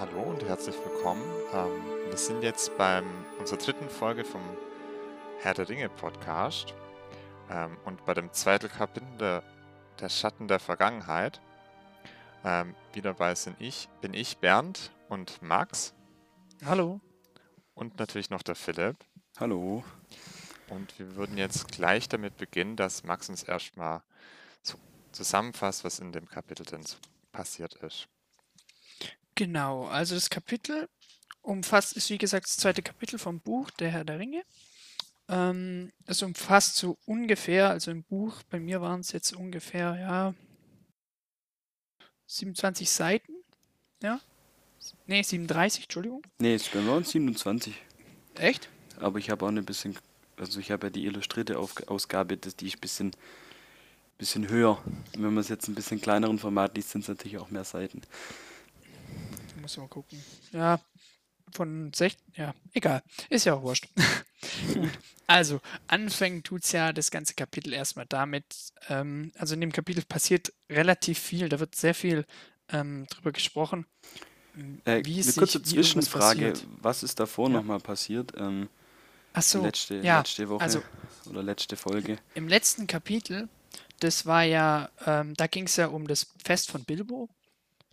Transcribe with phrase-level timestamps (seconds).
[0.00, 1.22] hallo und herzlich willkommen.
[1.52, 3.04] Ähm, wir sind jetzt beim
[3.38, 4.40] unserer dritten Folge vom
[5.40, 6.72] Herr der Ringe Podcast
[7.50, 9.42] ähm, und bei dem zweiten Kapitel der,
[10.00, 11.42] der Schatten der Vergangenheit.
[12.46, 15.92] Ähm, wieder dabei sind ich, bin ich Bernd und Max
[16.64, 17.02] Hallo.
[17.74, 18.96] und natürlich noch der Philipp.
[19.38, 19.84] Hallo.
[20.70, 24.00] Und wir würden jetzt gleich damit beginnen, dass Max uns erstmal
[24.62, 24.78] so
[25.12, 26.96] zusammenfasst, was in dem Kapitel denn so
[27.32, 28.08] passiert ist.
[29.40, 30.86] Genau, also das Kapitel
[31.40, 34.42] umfasst, ist wie gesagt das zweite Kapitel vom Buch Der Herr der Ringe.
[35.28, 40.34] Ähm, es umfasst so ungefähr, also im Buch, bei mir waren es jetzt ungefähr, ja,
[42.26, 43.32] 27 Seiten,
[44.02, 44.20] ja.
[45.06, 46.20] Nee, 37, Entschuldigung.
[46.38, 47.74] Nee, es uns 27.
[48.34, 48.68] Echt?
[48.98, 49.96] Aber ich habe auch ein bisschen,
[50.36, 53.10] also ich habe ja die illustrierte Ausgabe, das, die ist ein bisschen,
[54.18, 54.84] bisschen höher.
[55.14, 57.64] Und wenn man es jetzt ein bisschen kleineren Format liest, sind es natürlich auch mehr
[57.64, 58.02] Seiten.
[59.60, 60.22] Muss mal gucken.
[60.52, 60.80] Ja,
[61.52, 63.02] von 16, ja, egal.
[63.28, 63.88] Ist ja auch wurscht.
[64.74, 64.90] Gut.
[65.26, 68.72] Also, anfangen tut es ja das ganze Kapitel erstmal damit.
[68.88, 72.26] Ähm, also in dem Kapitel passiert relativ viel, da wird sehr viel
[72.68, 73.86] ähm, drüber gesprochen.
[74.84, 77.58] Äh, wie eine kurze sich, Zwischenfrage, was ist davor Ja.
[77.58, 78.32] nochmal passiert?
[78.36, 78.68] Ähm,
[79.32, 80.82] Ach so, letzte, ja, letzte Woche also
[81.26, 82.18] oder letzte Folge.
[82.34, 83.48] im letzten Kapitel,
[84.00, 87.28] das war ja, ähm, da ging es ja um das Fest von Bilbo,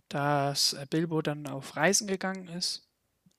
[0.08, 2.88] dass äh, Bilbo dann auf Reisen gegangen ist,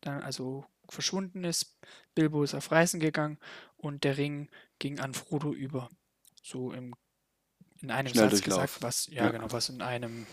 [0.01, 1.77] dann also verschwunden ist.
[2.15, 3.37] Bilbo ist auf Reisen gegangen
[3.77, 5.89] und der Ring ging an Frodo über.
[6.41, 6.95] So im,
[7.81, 8.73] in einem Satz Schnelldurchlauf.
[8.73, 9.31] gesagt, was, ja, Ja.
[9.31, 10.25] genau, was in einem,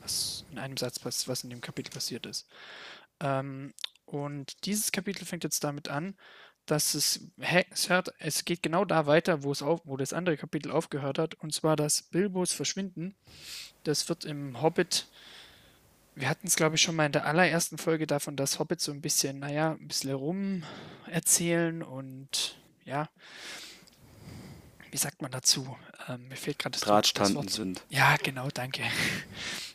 [0.00, 2.48] was in einem Satz, was, was in dem Kapitel passiert ist.
[3.20, 3.74] Ähm,
[4.04, 6.16] und dieses Kapitel fängt jetzt damit an,
[6.66, 7.20] dass es,
[7.70, 11.18] es, hört, es geht genau da weiter, wo es auf, wo das andere Kapitel aufgehört
[11.18, 13.16] hat, und zwar das Bilbos Verschwinden.
[13.84, 15.08] Das wird im Hobbit,
[16.16, 18.90] wir hatten es glaube ich schon mal in der allerersten Folge davon, dass Hobbit so
[18.90, 20.64] ein bisschen, naja, ein bisschen rum
[21.06, 23.08] erzählen und ja,
[24.90, 25.76] wie sagt man dazu?
[26.08, 27.82] Ähm, mir fehlt gerade das, Drahtstanden sind.
[27.90, 28.82] Ja, genau, danke.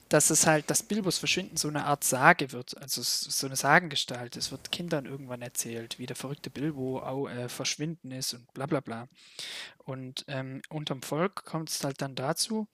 [0.10, 4.36] Dass es halt, dass Bilbos Verschwinden so eine Art Sage wird, also so eine Sagengestalt.
[4.36, 8.66] Es wird Kindern irgendwann erzählt, wie der verrückte Bilbo au, äh, verschwinden ist und bla
[8.66, 9.08] bla bla.
[9.78, 12.68] Und ähm, unterm Volk kommt es halt dann dazu,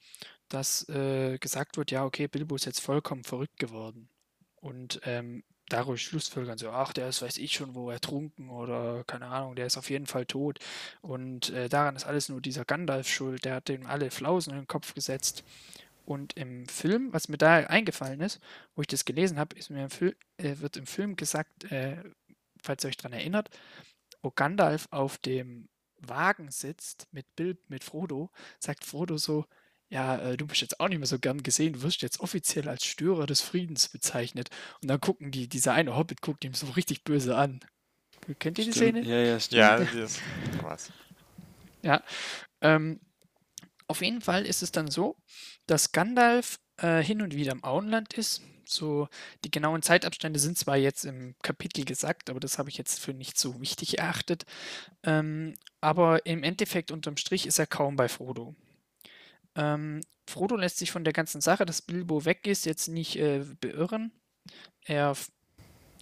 [0.49, 4.09] dass äh, gesagt wird, ja, okay, Bilbo ist jetzt vollkommen verrückt geworden.
[4.55, 9.27] Und ähm, dadurch Schlussfolgern so, ach, der ist, weiß ich schon, wo ertrunken oder keine
[9.27, 10.59] Ahnung, der ist auf jeden Fall tot.
[11.01, 14.59] Und äh, daran ist alles nur dieser Gandalf schuld, der hat dem alle Flausen in
[14.59, 15.43] den Kopf gesetzt.
[16.05, 18.39] Und im Film, was mir da eingefallen ist,
[18.75, 21.97] wo ich das gelesen habe, äh, wird im Film gesagt, äh,
[22.61, 23.49] falls ihr euch daran erinnert,
[24.21, 25.67] wo Gandalf auf dem
[25.99, 29.45] Wagen sitzt mit Bill, mit Frodo, sagt Frodo so,
[29.89, 32.67] ja, äh, du bist jetzt auch nicht mehr so gern gesehen, du wirst jetzt offiziell
[32.67, 34.49] als Störer des Friedens bezeichnet.
[34.81, 37.61] Und dann gucken die, dieser eine Hobbit guckt ihm so richtig böse an.
[38.39, 38.97] Kennt ihr die Stimmt.
[38.97, 39.01] Szene?
[39.03, 39.59] Ja, ja, stimmt.
[39.59, 40.21] Ja, das ist
[40.61, 40.91] was.
[41.81, 42.03] Ja,
[42.61, 42.99] ähm,
[43.87, 45.15] auf jeden Fall ist es dann so,
[45.65, 48.41] dass Gandalf äh, hin und wieder im Auenland ist.
[48.65, 49.07] So,
[49.45, 53.13] die genauen Zeitabstände sind zwar jetzt im Kapitel gesagt, aber das habe ich jetzt für
[53.13, 54.43] nicht so wichtig erachtet.
[55.03, 58.55] Ähm, aber im Endeffekt unterm Strich ist er kaum bei Frodo.
[59.57, 63.43] Ähm, Frodo lässt sich von der ganzen Sache, dass Bilbo weg ist, jetzt nicht äh,
[63.59, 64.11] beirren.
[64.85, 65.15] Er,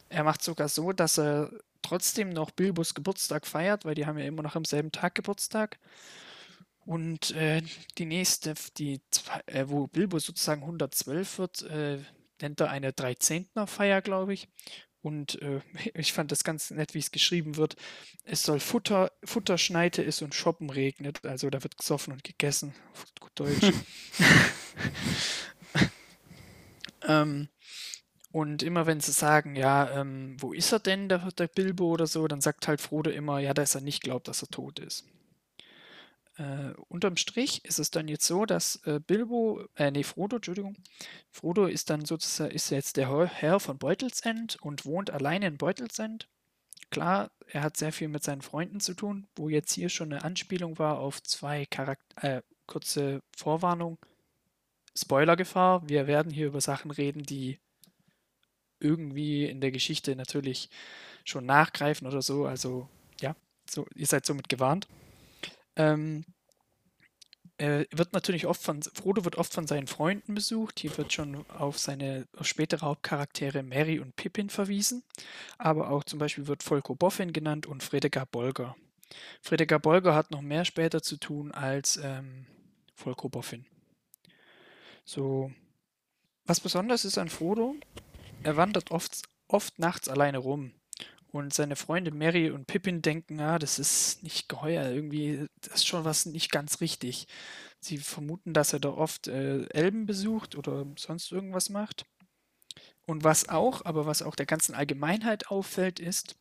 [0.10, 1.52] er macht sogar so, dass er
[1.82, 5.80] trotzdem noch Bilbos Geburtstag feiert, weil die haben ja immer noch am selben Tag Geburtstag.
[6.86, 7.64] Und äh,
[7.98, 9.02] die nächste, die,
[9.48, 12.00] äh, wo Bilbo sozusagen 112 wird, äh,
[12.42, 14.48] nennt er eine Dreizehntner-Feier, glaube ich.
[15.06, 15.62] Und äh,
[15.94, 17.76] ich fand das ganz nett, wie es geschrieben wird.
[18.24, 21.24] Es soll Futter, Futterschneite ist und Shoppen regnet.
[21.26, 22.74] Also da wird gesoffen und gegessen.
[23.20, 23.72] Gut Deutsch.
[27.08, 27.50] ähm,
[28.32, 32.08] und immer wenn sie sagen, ja, ähm, wo ist er denn, der, der Bilbo oder
[32.08, 35.06] so, dann sagt halt Frodo immer, ja, dass er nicht glaubt, dass er tot ist.
[36.38, 40.76] Äh, unterm Strich ist es dann jetzt so, dass äh, Bilbo, äh, nee, Frodo, Entschuldigung,
[41.32, 46.28] Frodo ist dann sozusagen, ist jetzt der Herr von Beutelsend und wohnt alleine in Beutelsend.
[46.92, 50.24] Klar, er hat sehr viel mit seinen Freunden zu tun, wo jetzt hier schon eine
[50.24, 53.98] Anspielung war auf zwei Charakter, äh, kurze Vorwarnung.
[54.98, 57.60] Spoilergefahr, wir werden hier über Sachen reden, die
[58.80, 60.70] irgendwie in der Geschichte natürlich
[61.24, 62.46] schon nachgreifen oder so.
[62.46, 62.90] Also
[63.22, 63.36] ja,
[63.70, 64.88] so, ihr seid somit gewarnt.
[65.76, 66.26] Ähm,
[67.58, 70.80] er wird natürlich oft von, Frodo wird oft von seinen Freunden besucht.
[70.80, 75.04] Hier wird schon auf seine spätere Hauptcharaktere Merry und Pippin verwiesen.
[75.58, 78.76] Aber auch zum Beispiel wird Volko Boffin genannt und Fredegar Bolger.
[79.42, 82.46] Fredegar Bolger hat noch mehr später zu tun als ähm,
[82.94, 83.66] Volko Boffin.
[85.06, 85.52] So,
[86.46, 87.76] was besonders ist an Frodo,
[88.44, 90.74] er wandert oft, oft nachts alleine rum.
[91.36, 95.86] Und seine Freunde Mary und Pippin denken, ah, das ist nicht geheuer, irgendwie, das ist
[95.86, 97.28] schon was nicht ganz richtig.
[97.82, 102.06] Sie vermuten, dass er da oft äh, Elben besucht oder sonst irgendwas macht.
[103.06, 106.38] Und was auch, aber was auch der ganzen Allgemeinheit auffällt, ist,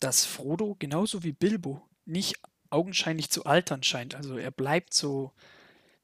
[0.00, 2.36] dass Frodo genauso wie Bilbo nicht
[2.70, 4.14] augenscheinlich zu altern scheint.
[4.14, 5.30] Also er bleibt so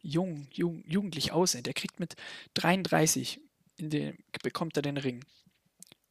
[0.03, 1.65] jung, jung jugendlich aussehen.
[1.65, 2.17] Er kriegt mit
[2.53, 3.41] 33
[3.79, 5.25] in den, bekommt er den Ring.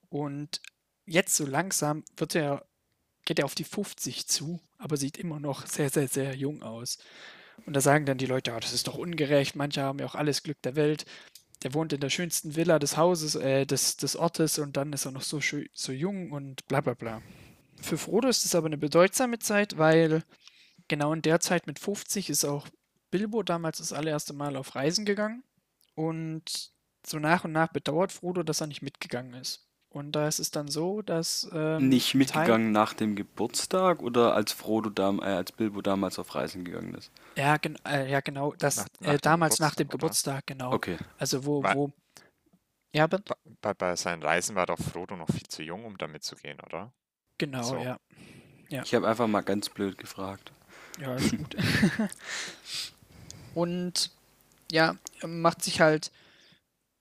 [0.09, 0.61] Und
[1.11, 2.65] jetzt so langsam wird er,
[3.25, 6.97] geht er auf die 50 zu, aber sieht immer noch sehr, sehr, sehr jung aus.
[7.65, 10.15] Und da sagen dann die Leute, oh, das ist doch ungerecht, manche haben ja auch
[10.15, 11.05] alles Glück der Welt.
[11.63, 15.05] Der wohnt in der schönsten Villa des Hauses, äh, des, des Ortes und dann ist
[15.05, 15.39] er noch so,
[15.73, 17.21] so jung und bla bla bla.
[17.81, 20.23] Für Frodo ist es aber eine bedeutsame Zeit, weil
[20.87, 22.67] genau in der Zeit mit 50 ist auch
[23.11, 25.43] Bilbo damals das allererste Mal auf Reisen gegangen.
[25.93, 26.71] Und
[27.05, 29.67] so nach und nach bedauert Frodo, dass er nicht mitgegangen ist.
[29.93, 31.49] Und da ist es dann so, dass.
[31.53, 36.17] Ähm, nicht mitgegangen Teil nach dem Geburtstag oder als Frodo dam äh, als Bilbo damals
[36.17, 37.11] auf Reisen gegangen ist?
[37.35, 38.53] Ja, gen äh, ja genau.
[38.57, 40.71] Das, nach, nach äh, damals nach dem Geburtstag, genau.
[40.71, 40.97] Okay.
[41.17, 41.91] Also wo, wo.
[42.93, 43.17] Ja, bei,
[43.61, 46.93] bei, bei seinen Reisen war doch Frodo noch viel zu jung, um da mitzugehen, oder?
[47.37, 47.75] Genau, so.
[47.75, 47.99] ja.
[48.69, 48.83] ja.
[48.83, 50.53] Ich habe einfach mal ganz blöd gefragt.
[51.01, 51.55] Ja, ist gut.
[53.55, 54.11] Und
[54.71, 54.95] ja,
[55.25, 56.11] macht sich halt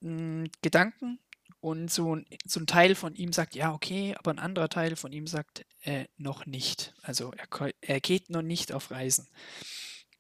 [0.00, 1.20] mh, hm, Gedanken
[1.61, 4.97] und so ein, so ein Teil von ihm sagt, ja, okay, aber ein anderer Teil
[4.97, 6.95] von ihm sagt, äh, noch nicht.
[7.03, 9.29] Also er, er geht noch nicht auf Reisen.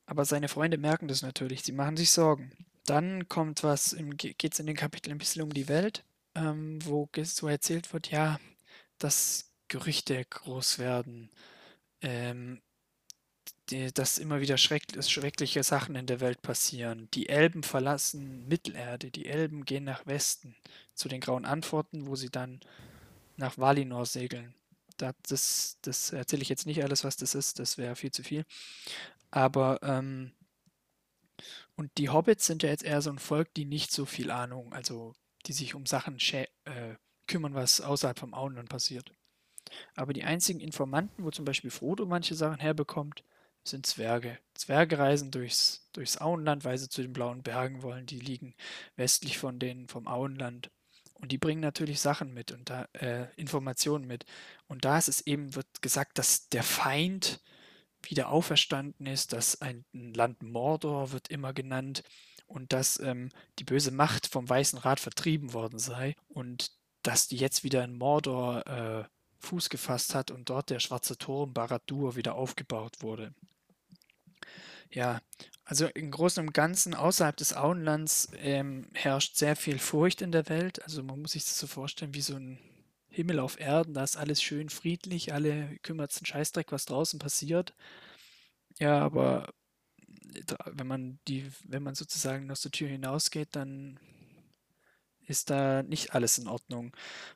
[0.06, 2.52] Aber seine Freunde merken das natürlich, sie machen sich Sorgen.
[2.84, 6.04] Dann kommt was, geht es in den Kapiteln ein bisschen um die Welt,
[6.34, 8.38] ähm, wo so erzählt wird, ja,
[8.98, 11.30] dass Gerüchte groß werden,
[12.02, 12.60] ähm,
[13.94, 17.08] dass immer wieder schreck, schreckliche Sachen in der Welt passieren.
[17.14, 20.56] Die Elben verlassen Mittelerde, die Elben gehen nach Westen
[20.94, 22.60] zu den Grauen Antworten, wo sie dann
[23.36, 24.54] nach Valinor segeln.
[24.96, 28.44] Das, das erzähle ich jetzt nicht alles, was das ist, das wäre viel zu viel.
[29.30, 30.32] Aber, ähm,
[31.74, 34.72] und die Hobbits sind ja jetzt eher so ein Volk, die nicht so viel Ahnung,
[34.74, 35.14] also
[35.46, 36.46] die sich um Sachen äh,
[37.26, 39.10] kümmern, was außerhalb vom Auenland passiert.
[39.94, 43.24] Aber die einzigen Informanten, wo zum Beispiel Frodo manche Sachen herbekommt,
[43.64, 44.38] sind Zwerge.
[44.54, 48.06] Zwerge reisen durchs, durchs Auenland, weil sie zu den blauen Bergen wollen.
[48.06, 48.54] Die liegen
[48.96, 50.70] westlich von denen vom Auenland.
[51.14, 54.24] Und die bringen natürlich Sachen mit und da äh, Informationen mit.
[54.68, 57.40] Und da ist es eben, wird gesagt, dass der Feind
[58.02, 62.02] wieder auferstanden ist, dass ein, Land Mordor wird immer genannt
[62.46, 63.28] und dass ähm,
[63.58, 66.72] die böse Macht vom Weißen Rat vertrieben worden sei und
[67.02, 69.04] dass die jetzt wieder in Mordor äh,
[69.40, 73.34] Fuß gefasst hat und dort der schwarze Turm Barad-dûr wieder aufgebaut wurde.
[74.92, 75.20] Ja,
[75.64, 80.48] also im Großen und Ganzen außerhalb des Auenlands ähm, herrscht sehr viel Furcht in der
[80.48, 80.82] Welt.
[80.82, 82.58] Also man muss sich das so vorstellen wie so ein
[83.08, 83.94] Himmel auf Erden.
[83.94, 87.74] Da ist alles schön friedlich, alle kümmert sich einen Scheißdreck, was draußen passiert.
[88.78, 89.52] Ja, aber
[90.66, 93.98] wenn man die, wenn man sozusagen aus der Tür hinausgeht, dann
[95.30, 96.92] ist da nicht alles in Ordnung.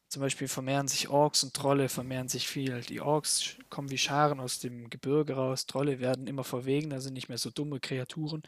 [0.09, 2.81] Zum Beispiel vermehren sich Orks und Trolle vermehren sich viel.
[2.83, 7.29] Die Orks kommen wie Scharen aus dem Gebirge raus, Trolle werden immer verwegener, sind nicht
[7.29, 8.43] mehr so dumme Kreaturen,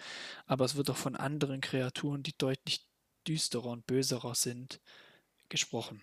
[0.46, 2.86] aber es wird auch von anderen Kreaturen, die deutlich
[3.26, 4.80] düsterer und böserer sind,
[5.48, 6.00] gesprochen.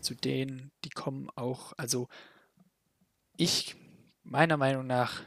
[0.00, 2.08] Zu denen, die kommen auch, also
[3.36, 3.76] ich,
[4.22, 5.22] meiner Meinung nach,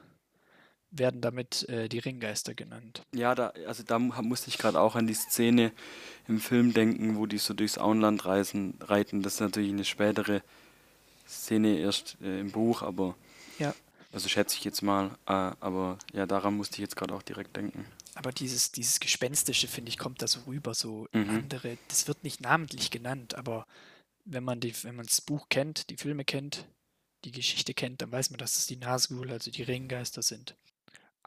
[0.91, 3.03] werden damit äh, die Ringgeister genannt.
[3.13, 5.71] Ja, da, also da musste ich gerade auch an die Szene
[6.27, 9.21] im Film denken, wo die so durchs Auenland reisen, reiten.
[9.21, 10.41] Das ist natürlich eine spätere
[11.27, 13.15] Szene erst äh, im Buch, aber
[13.59, 13.75] ja.
[14.11, 17.55] also schätze ich jetzt mal, äh, aber ja, daran musste ich jetzt gerade auch direkt
[17.55, 17.85] denken.
[18.15, 21.29] Aber dieses, dieses Gespenstische, finde ich, kommt da so rüber, so mhm.
[21.29, 23.67] andere, das wird nicht namentlich genannt, aber
[24.25, 26.67] wenn man die, wenn man das Buch kennt, die Filme kennt,
[27.25, 30.55] die Geschichte kennt, dann weiß man, dass es die Nazgul, also die Ringgeister sind.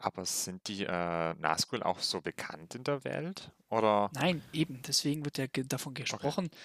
[0.03, 3.51] Aber sind die äh, Nazgul auch so bekannt in der Welt?
[3.69, 4.11] Oder?
[4.13, 4.81] Nein, eben.
[4.81, 6.57] Deswegen wird ja davon gesprochen, okay.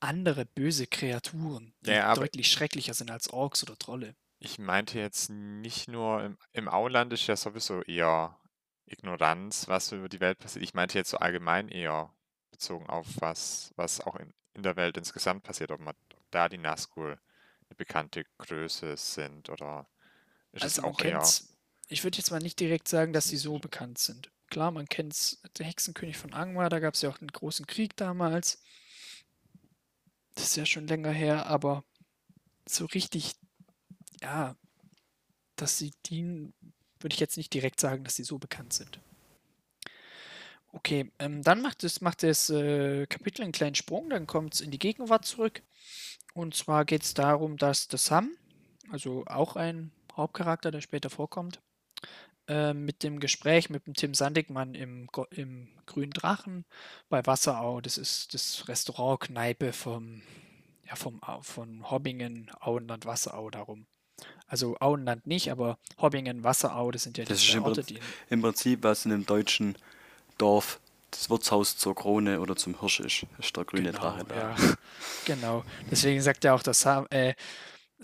[0.00, 4.14] andere böse Kreaturen, die ja, deutlich schrecklicher sind als Orks oder Trolle.
[4.40, 8.38] Ich meinte jetzt nicht nur im, im Auenland ist ja sowieso eher
[8.84, 10.64] Ignoranz, was über die Welt passiert.
[10.64, 12.12] Ich meinte jetzt so allgemein eher
[12.50, 16.50] bezogen auf was, was auch in, in der Welt insgesamt passiert, ob, man, ob da
[16.50, 17.18] die Nazgul
[17.68, 19.86] eine bekannte Größe sind oder
[20.52, 21.24] ist also es auch eher
[21.88, 24.30] ich würde jetzt mal nicht direkt sagen, dass sie so bekannt sind.
[24.48, 27.96] Klar, man kennt der Hexenkönig von Angmar, da gab es ja auch einen großen Krieg
[27.96, 28.62] damals.
[30.34, 31.84] Das ist ja schon länger her, aber
[32.66, 33.34] so richtig,
[34.20, 34.56] ja,
[35.56, 36.52] dass sie dienen,
[37.00, 39.00] würde ich jetzt nicht direkt sagen, dass sie so bekannt sind.
[40.72, 44.60] Okay, ähm, dann macht es macht das äh, Kapitel einen kleinen Sprung, dann kommt es
[44.60, 45.62] in die Gegenwart zurück.
[46.34, 48.36] Und zwar geht es darum, dass der Sam,
[48.90, 51.60] also auch ein Hauptcharakter, der später vorkommt,
[52.48, 56.64] äh, mit dem Gespräch mit dem Tim Sandigmann im, im Grünen Drachen
[57.08, 60.22] bei Wasserau, das ist das Restaurant, Kneipe vom,
[60.86, 63.86] ja, vom, von Hobbingen, Auenland, Wasserau darum.
[64.46, 67.98] Also Auenland nicht, aber Hobbingen, Wasserau, das sind ja das die Orte, die...
[68.30, 69.76] Im Prinzip, was in einem deutschen
[70.38, 74.34] Dorf das Wirtshaus zur Krone oder zum Hirsch ist, ist der grüne genau, Drache da.
[74.34, 74.56] Ja,
[75.24, 75.64] genau.
[75.90, 77.34] Deswegen sagt er auch, dass Sam, äh,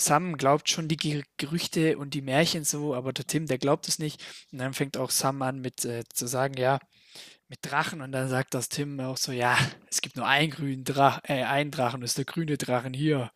[0.00, 3.98] Sam glaubt schon die Gerüchte und die Märchen so, aber der Tim, der glaubt es
[3.98, 4.24] nicht.
[4.50, 6.78] Und dann fängt auch Sam an mit äh, zu sagen, ja,
[7.48, 8.00] mit Drachen.
[8.00, 9.58] Und dann sagt das Tim auch so, ja,
[9.90, 13.30] es gibt nur einen grünen Drachen, äh, einen Drachen, das ist der grüne Drachen hier.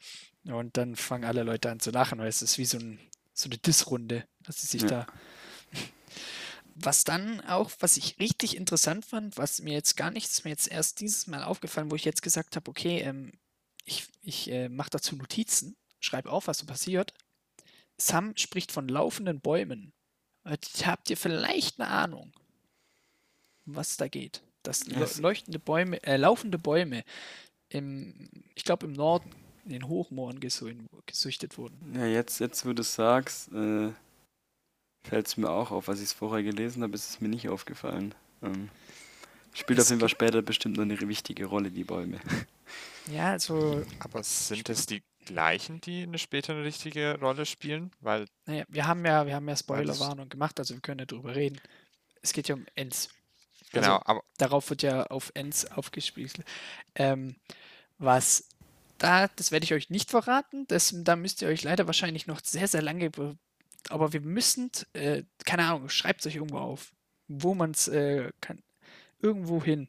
[0.44, 2.98] Und dann fangen alle Leute an zu lachen, weil es ist wie so, ein,
[3.32, 4.88] so eine Dissrunde, dass sie sich ja.
[4.88, 5.06] da.
[6.76, 10.70] Was dann auch, was ich richtig interessant fand, was mir jetzt gar nichts, mir jetzt
[10.70, 13.32] erst dieses Mal aufgefallen, wo ich jetzt gesagt habe, okay, ähm,
[13.84, 17.12] ich, ich äh, mache dazu Notizen, schreibe auf, was so passiert.
[17.98, 19.92] Sam spricht von laufenden Bäumen.
[20.44, 22.32] Habt ihr vielleicht eine Ahnung,
[23.64, 24.42] was da geht?
[24.62, 24.86] Dass
[25.18, 27.04] leuchtende Bäume, äh, laufende Bäume
[27.68, 29.30] im, ich glaube im Norden
[29.64, 31.94] in den Hochmooren gesüchtet wurden.
[31.94, 33.90] Ja, jetzt, jetzt wo du es sagst, äh,
[35.02, 35.88] fällt es mir auch auf.
[35.88, 38.14] Was ich vorher gelesen habe, ist es mir nicht aufgefallen.
[38.42, 38.68] Ähm,
[39.54, 42.20] spielt es auf jeden Fall später bestimmt noch eine wichtige Rolle, die Bäume.
[43.12, 43.84] Ja, also.
[43.98, 47.90] Aber sind es die gleichen, die eine später eine richtige Rolle spielen?
[48.00, 48.26] Weil.
[48.46, 51.60] Naja, wir haben ja, wir haben ja Spoilerwarnung gemacht, also wir können ja drüber reden.
[52.22, 53.10] Es geht ja um Ends.
[53.72, 54.24] Genau, also, aber.
[54.38, 56.44] Darauf wird ja auf Ends aufgespielt.
[56.94, 57.36] Ähm,
[57.98, 58.48] was
[58.98, 60.66] da, das werde ich euch nicht verraten.
[60.68, 63.10] Das, da müsst ihr euch leider wahrscheinlich noch sehr, sehr lange.
[63.90, 66.92] Aber wir müssen, äh, keine Ahnung, schreibt es euch irgendwo auf,
[67.28, 68.62] wo man es äh, kann.
[69.20, 69.88] Irgendwo hin.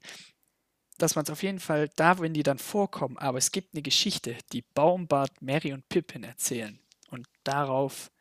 [0.97, 3.17] Dass man es auf jeden Fall da, wenn die dann vorkommen.
[3.17, 6.79] Aber es gibt eine Geschichte, die Baumbart, Mary und Pippin erzählen.
[7.09, 8.11] Und darauf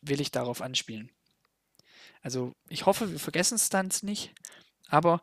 [0.00, 1.10] will ich darauf anspielen.
[2.22, 4.34] Also, ich hoffe, wir vergessen es dann nicht.
[4.88, 5.22] Aber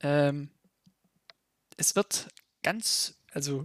[0.00, 0.50] ähm,
[1.76, 2.28] es wird
[2.62, 3.64] ganz, also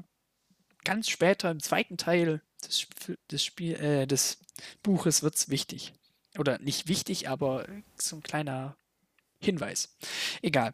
[0.83, 2.87] ganz später im zweiten Teil des,
[3.29, 4.39] des, Spiel, äh, des
[4.83, 5.93] Buches wird es wichtig.
[6.37, 8.77] Oder nicht wichtig, aber so ein kleiner
[9.39, 9.95] Hinweis.
[10.41, 10.73] Egal.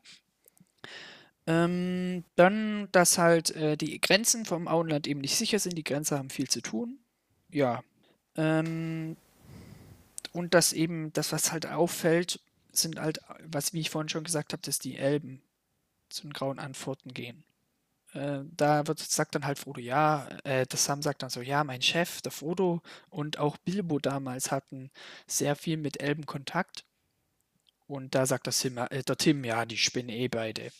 [1.48, 5.78] Ähm, dann, dass halt äh, die Grenzen vom Auenland eben nicht sicher sind.
[5.78, 7.00] Die Grenzer haben viel zu tun.
[7.50, 7.84] Ja.
[8.36, 9.16] Ähm,
[10.34, 14.54] und dass eben, das, was halt auffällt, sind halt, was, wie ich vorhin schon gesagt
[14.54, 15.42] habe, dass die Elben
[16.10, 17.44] zu den grauen Antworten gehen.
[18.14, 21.64] Äh, da wird, sagt dann halt Frodo, ja, äh, das Sam sagt dann so, ja,
[21.64, 24.92] mein Chef, der Frodo und auch Bilbo damals hatten
[25.28, 26.86] sehr viel mit Elben Kontakt.
[27.88, 30.72] Und da sagt das Tim, äh, der Tim, ja, die spinnen eh beide.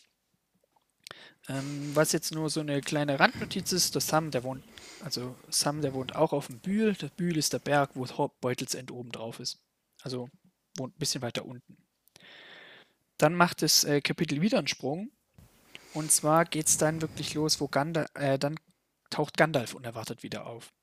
[1.50, 4.64] Ähm, was jetzt nur so eine kleine Randnotiz ist, der Sam, der wohnt,
[5.04, 6.94] also Sam, der wohnt auch auf dem Bühl.
[6.94, 8.06] Der Bühl ist der Berg, wo
[8.42, 9.60] Beutelsend oben drauf ist.
[10.02, 10.30] Also
[10.78, 11.78] wohnt ein bisschen weiter unten.
[13.18, 15.10] Dann macht das äh, Kapitel wieder einen Sprung
[15.94, 18.60] und zwar geht es dann wirklich los, wo Gandalf, äh, dann
[19.10, 20.74] taucht Gandalf unerwartet wieder auf.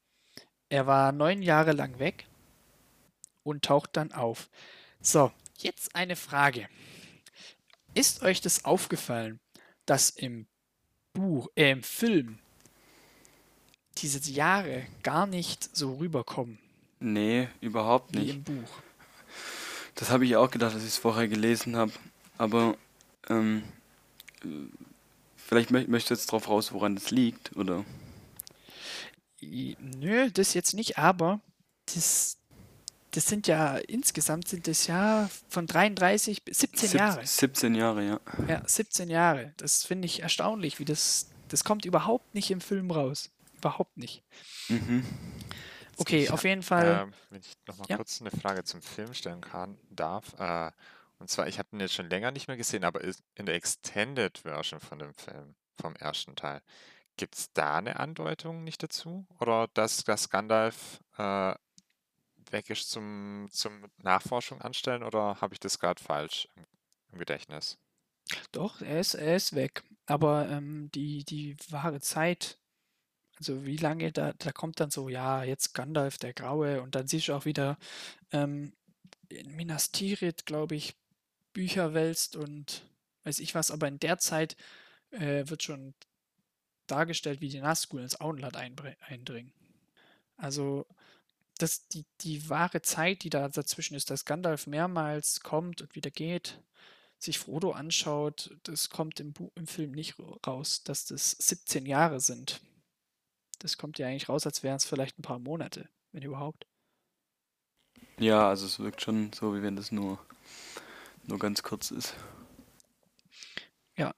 [0.68, 2.26] Er war neun Jahre lang weg
[3.42, 4.50] und taucht dann auf.
[5.00, 6.68] So, jetzt eine Frage.
[7.94, 9.38] Ist euch das aufgefallen,
[9.86, 10.48] dass im
[11.14, 12.38] Buch, äh, im Film
[13.98, 16.58] diese Jahre gar nicht so rüberkommen?
[17.00, 18.26] Nee, überhaupt nicht.
[18.26, 18.70] Wie im Buch.
[19.94, 21.92] Das habe ich auch gedacht, als ich es vorher gelesen habe.
[22.36, 22.76] Aber
[23.28, 23.62] ähm,
[25.46, 27.84] Vielleicht mö möchtest du jetzt drauf raus, woran das liegt, oder?
[29.40, 31.40] Nö, das jetzt nicht, aber
[31.94, 32.38] das,
[33.14, 37.24] das sind ja, insgesamt sind das ja von 33 bis 17 Sieb Jahre.
[37.24, 38.20] 17 Jahre, ja.
[38.48, 39.54] Ja, 17 Jahre.
[39.56, 43.30] Das finde ich erstaunlich, wie das, das kommt überhaupt nicht im Film raus.
[43.56, 44.24] Überhaupt nicht.
[44.68, 45.04] Mhm.
[45.96, 47.08] Okay, auf jeden Fall.
[47.08, 47.96] Äh, wenn ich nochmal ja.
[47.96, 50.34] kurz eine Frage zum Film stellen kann, darf.
[50.40, 50.72] Äh,
[51.20, 53.00] und zwar, ich habe ihn jetzt schon länger nicht mehr gesehen, aber
[53.36, 56.62] in der Extended Version von dem Film, vom ersten Teil,
[57.16, 59.24] gibt es da eine Andeutung nicht dazu?
[59.38, 61.54] Oder dass, dass Gandalf äh,
[62.54, 65.02] weg ist zum, zum Nachforschung anstellen?
[65.02, 66.64] Oder habe ich das gerade falsch im,
[67.12, 67.76] im, Gedächtnis?
[68.52, 69.82] Doch, er ist, er ist weg.
[70.06, 72.58] Aber ähm, die, die wahre Zeit,
[73.38, 77.06] also wie lange, da, da kommt dann so, ja, jetzt Gandalf der Graue und dann
[77.06, 77.76] siehst du auch wieder
[78.32, 78.72] ähm,
[79.28, 80.94] in Minas Tirith, glaube ich,
[81.52, 82.82] Bücher wälzt und
[83.24, 84.56] weiß ich was, aber in der Zeit
[85.10, 85.94] äh, wird schon
[86.86, 89.52] dargestellt, wie die Nazgul ins Auenland eindringen.
[90.36, 90.86] Also
[91.58, 96.10] das, die, die wahre Zeit, die da dazwischen ist, dass Gandalf mehrmals kommt und wieder
[96.10, 96.62] geht,
[97.18, 102.20] sich Frodo anschaut, das kommt im, Bu im Film nicht raus, dass das 17 Jahre
[102.20, 102.60] sind.
[103.60, 106.66] Das kommt ja eigentlich raus, als wären es vielleicht ein paar Monate, wenn überhaupt.
[108.18, 110.18] Ja, also es wirkt schon so, wie wenn das nur,
[111.24, 112.14] nur ganz kurz ist.
[113.96, 114.14] Ja,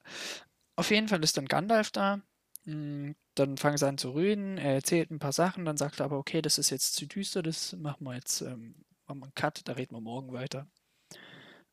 [0.75, 2.21] auf jeden Fall ist dann Gandalf da.
[2.67, 4.57] Hm, dann fangen sie an zu reden.
[4.57, 7.41] Er erzählt ein paar Sachen, dann sagt er aber, okay, das ist jetzt zu düster,
[7.41, 8.75] das machen wir jetzt, ähm,
[9.07, 10.67] machen wir einen Cut, da reden wir morgen weiter.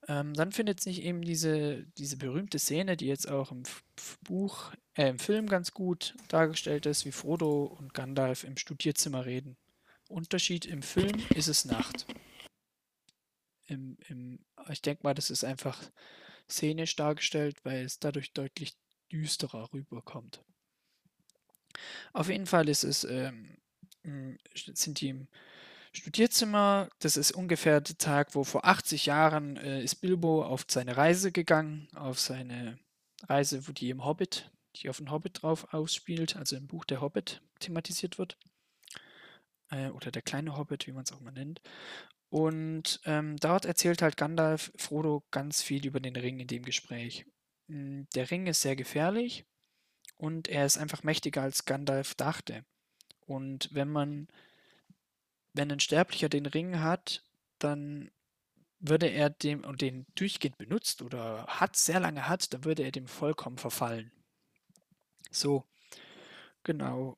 [0.07, 4.73] Ähm, dann findet sich eben diese, diese berühmte Szene, die jetzt auch im F Buch,
[4.95, 9.57] äh, im Film ganz gut dargestellt ist, wie Frodo und Gandalf im Studierzimmer reden.
[10.09, 12.07] Unterschied im Film ist es Nacht.
[13.67, 15.83] Im, im, ich denke mal, das ist einfach
[16.49, 18.77] szenisch dargestellt, weil es dadurch deutlich
[19.11, 20.45] düsterer rüberkommt.
[22.13, 23.57] Auf jeden Fall ist es, ähm,
[24.75, 25.29] sind die im
[25.93, 26.89] Studierzimmer.
[26.99, 31.33] Das ist ungefähr der Tag, wo vor 80 Jahren äh, ist Bilbo auf seine Reise
[31.33, 32.79] gegangen, auf seine
[33.29, 37.01] Reise, wo die im Hobbit, die auf den Hobbit drauf ausspielt, also im Buch der
[37.01, 38.37] Hobbit thematisiert wird.
[39.71, 41.61] Äh, oder der kleine Hobbit, wie man es auch mal nennt.
[42.29, 47.25] Und ähm, dort erzählt halt Gandalf Frodo ganz viel über den Ring in dem Gespräch.
[47.69, 49.47] Hm, der Ring ist sehr gefährlich
[50.17, 52.65] und er ist einfach mächtiger als Gandalf dachte.
[53.27, 54.29] Und wenn man,
[55.53, 57.23] wenn ein Sterblicher den Ring hat,
[57.59, 58.11] dann
[58.81, 62.93] würde er dem und den durchgehend benutzt oder hat sehr lange hat, dann würde er
[62.93, 64.13] dem vollkommen verfallen.
[65.31, 65.65] So,
[66.63, 67.17] genau.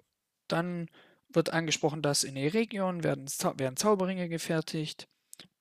[0.49, 0.89] Dann
[1.29, 5.09] wird angesprochen, dass in Eregion werden, werden Zauberringe gefertigt.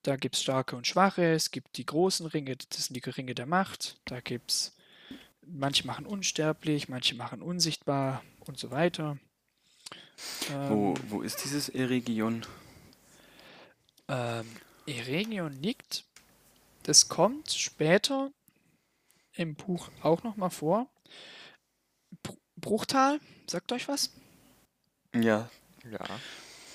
[0.04, 1.34] Da gibt es starke und schwache.
[1.34, 4.00] Es gibt die großen Ringe, das sind die Ringe der Macht.
[4.06, 4.75] Da gibt es,
[5.48, 9.18] manche machen unsterblich, manche machen unsichtbar und so weiter.
[10.52, 12.46] Ähm, wo, wo ist dieses Eregion?
[14.08, 14.46] Ähm,
[14.86, 16.06] Eregion liegt,
[16.84, 18.32] das kommt später
[19.34, 20.88] im Buch auch nochmal vor.
[22.56, 24.12] Bruchtal, sagt euch was?
[25.14, 25.50] Ja,
[25.90, 26.00] ja.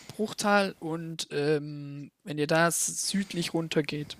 [0.08, 4.16] Bruchtal und ähm, wenn ihr da südlich runter geht,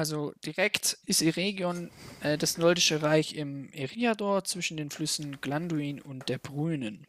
[0.00, 1.90] also direkt ist Eregion
[2.22, 7.06] äh, das nordische Reich im Eriador zwischen den Flüssen Glanduin und der Brünen.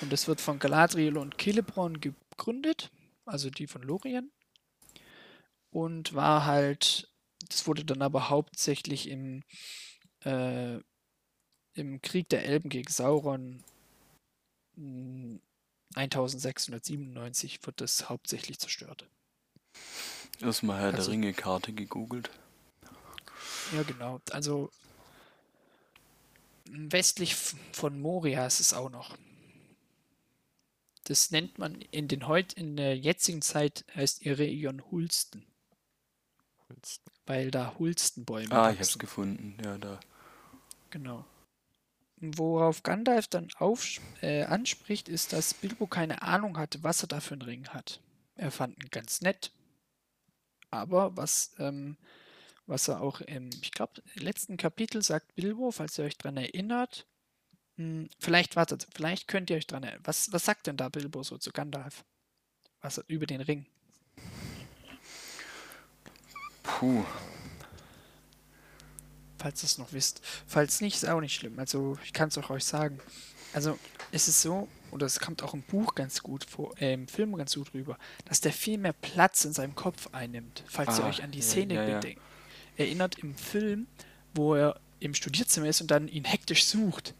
[0.00, 2.90] Und das wird von Galadriel und Celeborn gegründet,
[3.26, 4.32] also die von Lorien.
[5.68, 7.12] Und war halt,
[7.50, 9.42] das wurde dann aber hauptsächlich im,
[10.24, 10.78] äh,
[11.74, 13.62] im Krieg der Elben gegen Sauron
[15.94, 19.06] 1697 wird es hauptsächlich zerstört.
[20.40, 22.30] Erstmal Herr also, der Ringe-Karte gegoogelt.
[23.72, 24.20] Ja, genau.
[24.30, 24.70] Also
[26.66, 27.36] westlich
[27.72, 29.16] von Moria ist es auch noch.
[31.04, 35.44] Das nennt man in den heut in der jetzigen Zeit heißt ihre Ion Hulsten.
[36.68, 37.12] Hulsten.
[37.26, 38.74] Weil da Hulstenbäume Ah, wachsen.
[38.74, 39.56] ich hab's gefunden.
[39.62, 40.00] Ja, da.
[40.90, 41.24] Genau.
[42.16, 43.84] Worauf Gandalf dann auf,
[44.22, 48.00] äh, anspricht, ist, dass Bilbo keine Ahnung hatte, was er da für einen Ring hat.
[48.36, 49.52] Er fand ihn ganz nett.
[50.74, 51.96] Aber was, ähm,
[52.66, 57.06] was er auch im, ich glaube, letzten Kapitel sagt Bilbo, falls ihr euch daran erinnert,
[57.76, 60.02] mh, hm, vielleicht wartet, vielleicht könnt ihr euch daran erinnern.
[60.04, 62.04] Was, was sagt denn da Bilbo so zu Gandalf?
[62.80, 63.66] Was über den Ring?
[66.62, 67.04] Puh,
[69.44, 70.22] falls ihr es noch wisst.
[70.46, 71.58] Falls nicht, ist auch nicht schlimm.
[71.58, 72.98] Also ich kann es auch euch sagen.
[73.52, 73.78] Also
[74.10, 77.36] es ist so, oder es kommt auch im Buch ganz gut vor, äh, im Film
[77.36, 80.62] ganz gut rüber, dass der viel mehr Platz in seinem Kopf einnimmt.
[80.66, 82.10] Falls ah, ihr euch an die Szene ja, ja, ja.
[82.76, 83.88] erinnert im Film,
[84.34, 87.12] wo er im Studierzimmer ist und dann ihn hektisch sucht.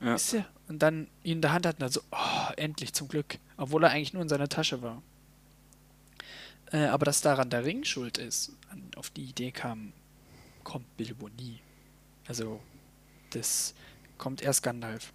[0.00, 0.14] Ja.
[0.14, 0.46] Wisst ihr?
[0.66, 3.38] Und dann ihn in der Hand hat und dann so, oh, endlich zum Glück.
[3.56, 5.00] Obwohl er eigentlich nur in seiner Tasche war.
[6.72, 9.92] Äh, aber dass daran der Ring schuld ist, an, auf die Idee kam
[10.64, 11.60] kommt Bilbo nie.
[12.26, 12.60] Also,
[13.30, 13.74] das
[14.18, 15.12] kommt erst Gandalf.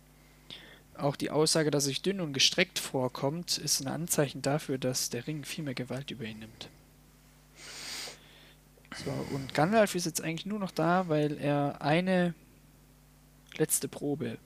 [1.00, 5.10] Auch die Aussage, dass er sich dünn und gestreckt vorkommt, ist ein Anzeichen dafür, dass
[5.10, 6.70] der Ring viel mehr Gewalt über ihn nimmt.
[9.06, 12.34] So, und Gandalf ist jetzt eigentlich nur noch da, weil er eine
[13.58, 14.38] letzte Probe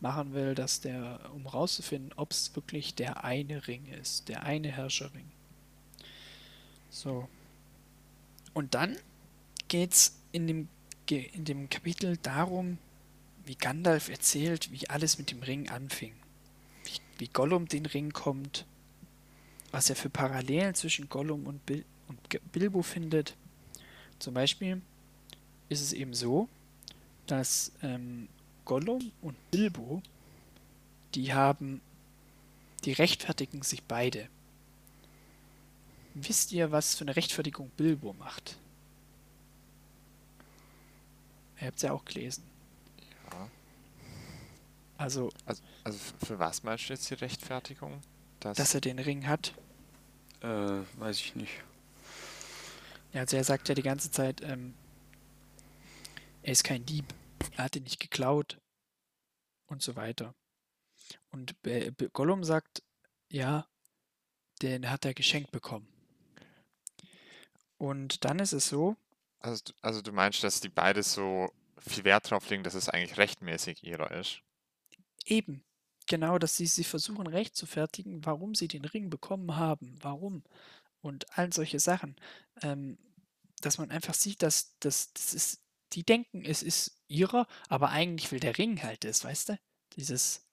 [0.00, 4.68] machen will, dass der, um rauszufinden, ob es wirklich der eine Ring ist, der eine
[4.68, 5.30] Herrscherring.
[6.90, 7.26] So.
[8.52, 8.96] Und dann
[9.68, 10.68] geht es in dem,
[11.08, 12.78] in dem Kapitel darum,
[13.46, 16.12] wie Gandalf erzählt, wie alles mit dem Ring anfing.
[16.84, 18.66] Wie, wie Gollum den Ring kommt,
[19.70, 23.36] was er für Parallelen zwischen Gollum und, Bil und Bilbo findet.
[24.18, 24.82] Zum Beispiel
[25.68, 26.48] ist es eben so,
[27.26, 28.28] dass ähm,
[28.64, 30.02] Gollum und Bilbo,
[31.14, 31.80] die haben,
[32.84, 34.28] die rechtfertigen sich beide.
[36.14, 38.56] Wisst ihr, was für eine Rechtfertigung Bilbo macht?
[41.60, 42.42] Ihr habt es ja auch gelesen.
[44.98, 48.00] Also, Also, also für was meinst du jetzt die Rechtfertigung?
[48.40, 49.54] Dass, dass er den Ring hat.
[50.40, 50.46] Äh,
[50.98, 51.52] weiß ich nicht.
[53.12, 54.74] Ja, also er sagt ja die ganze Zeit, ähm,
[56.42, 57.04] er ist kein Dieb,
[57.56, 58.58] er hat ihn nicht geklaut
[59.66, 60.34] und so weiter.
[61.30, 62.82] Und Be Be Gollum sagt,
[63.30, 63.66] ja,
[64.62, 65.86] den hat er geschenkt bekommen.
[67.78, 68.96] Und dann ist es so,
[69.40, 72.88] also, du- also du meinst, dass die beide so viel Wert drauf legen, dass es
[72.88, 74.40] eigentlich rechtmäßig ihrer ist?
[75.26, 75.64] Eben,
[76.06, 80.42] genau, dass sie, sie versuchen recht zu fertigen, warum sie den Ring bekommen haben, warum
[81.02, 82.16] und all solche Sachen.
[82.62, 82.98] Ähm,
[83.60, 85.60] dass man einfach sieht, dass das, das ist,
[85.92, 89.58] die denken, es ist ihrer, aber eigentlich will der Ring halt das, weißt du?
[89.94, 90.46] Dieses,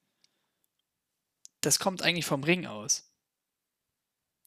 [1.61, 3.09] das kommt eigentlich vom Ring aus.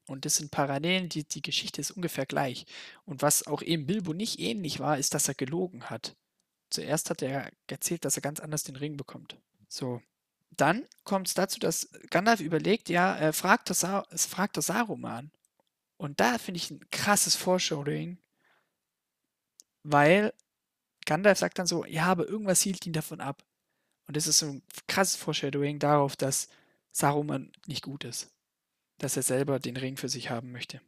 [0.08, 2.64] Und das sind Parallelen, die, die Geschichte ist ungefähr gleich.
[3.04, 6.16] Und was auch eben Bilbo nicht ähnlich war, ist, dass er gelogen hat.
[6.70, 9.36] Zuerst hat er erzählt, dass er ganz anders den Ring bekommt.
[9.68, 10.00] So.
[10.50, 15.30] Dann kommt es dazu, dass Gandalf überlegt, ja, äh, fragt, das Sa fragt das Saruman.
[15.98, 18.18] Und da finde ich ein krasses Foreshadowing,
[19.82, 20.32] weil
[21.06, 23.44] Gandalf sagt dann so, ja, aber irgendwas hielt ihn davon ab.
[24.06, 26.48] Und das ist so ein krasses Foreshadowing darauf, dass
[26.92, 28.30] Saruman nicht gut ist.
[28.98, 30.80] Dass er selber den Ring für sich haben möchte.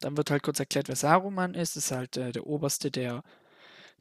[0.00, 1.76] Dann wird halt kurz erklärt, wer Saruman ist.
[1.76, 3.22] Das ist halt äh, der Oberste der,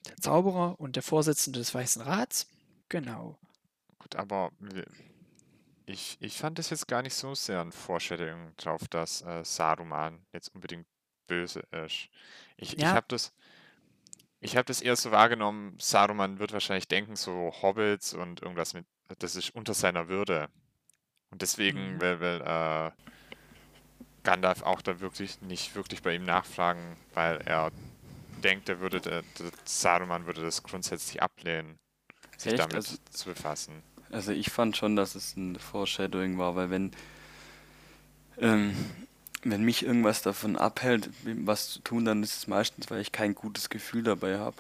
[0.08, 2.48] der Zauberer und der Vorsitzende des Weißen Rats.
[2.90, 3.38] Genau.
[4.00, 4.86] Gut, aber wir-
[5.86, 10.26] ich, ich fand es jetzt gar nicht so sehr ein Foreshadowing drauf, dass äh, Saruman
[10.32, 10.88] jetzt unbedingt
[11.28, 12.10] böse ist.
[12.58, 12.94] Ich, ich Ja.
[12.94, 13.34] habe das,
[14.40, 18.86] ich habe das eher so wahrgenommen, Saruman wird wahrscheinlich denken, so Hobbits und irgendwas mit,
[19.20, 20.50] das ist unter seiner Würde.
[21.32, 22.02] Und deswegen Mhm.
[22.02, 22.92] will, will äh,
[24.24, 27.72] Gandalf auch da wirklich nicht wirklich bei ihm nachfragen, weil er
[28.44, 31.80] denkt, er würde, der, der Saruman würde das grundsätzlich ablehnen,
[32.38, 32.62] sich Echt?
[32.62, 33.74] damit Also- zu befassen.
[34.12, 36.92] Also ich fand schon, dass es ein Foreshadowing war, weil wenn,
[38.38, 38.76] ähm,
[39.44, 43.34] wenn mich irgendwas davon abhält, was zu tun, dann ist es meistens, weil ich kein
[43.34, 44.58] gutes Gefühl dabei habe.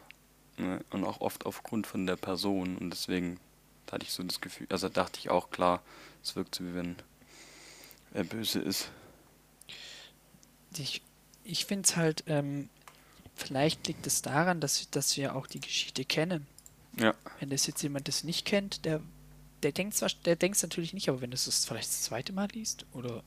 [0.57, 0.83] Ne?
[0.89, 2.77] Und auch oft aufgrund von der Person.
[2.77, 3.39] Und deswegen
[3.91, 5.83] hatte ich so das Gefühl, also dachte ich auch, klar,
[6.23, 6.95] es wirkt so, wie wenn
[8.15, 8.89] er böse ist.
[10.77, 11.03] Ich,
[11.43, 12.69] ich finde es halt, ähm,
[13.36, 16.47] vielleicht liegt es daran, dass, dass wir auch die Geschichte kennen.
[16.99, 17.15] Ja.
[17.39, 19.01] Wenn das jetzt jemand das nicht kennt, der,
[19.63, 22.34] der denkt zwar, der denkt es natürlich nicht, aber wenn du es vielleicht das zweite
[22.34, 23.23] Mal liest oder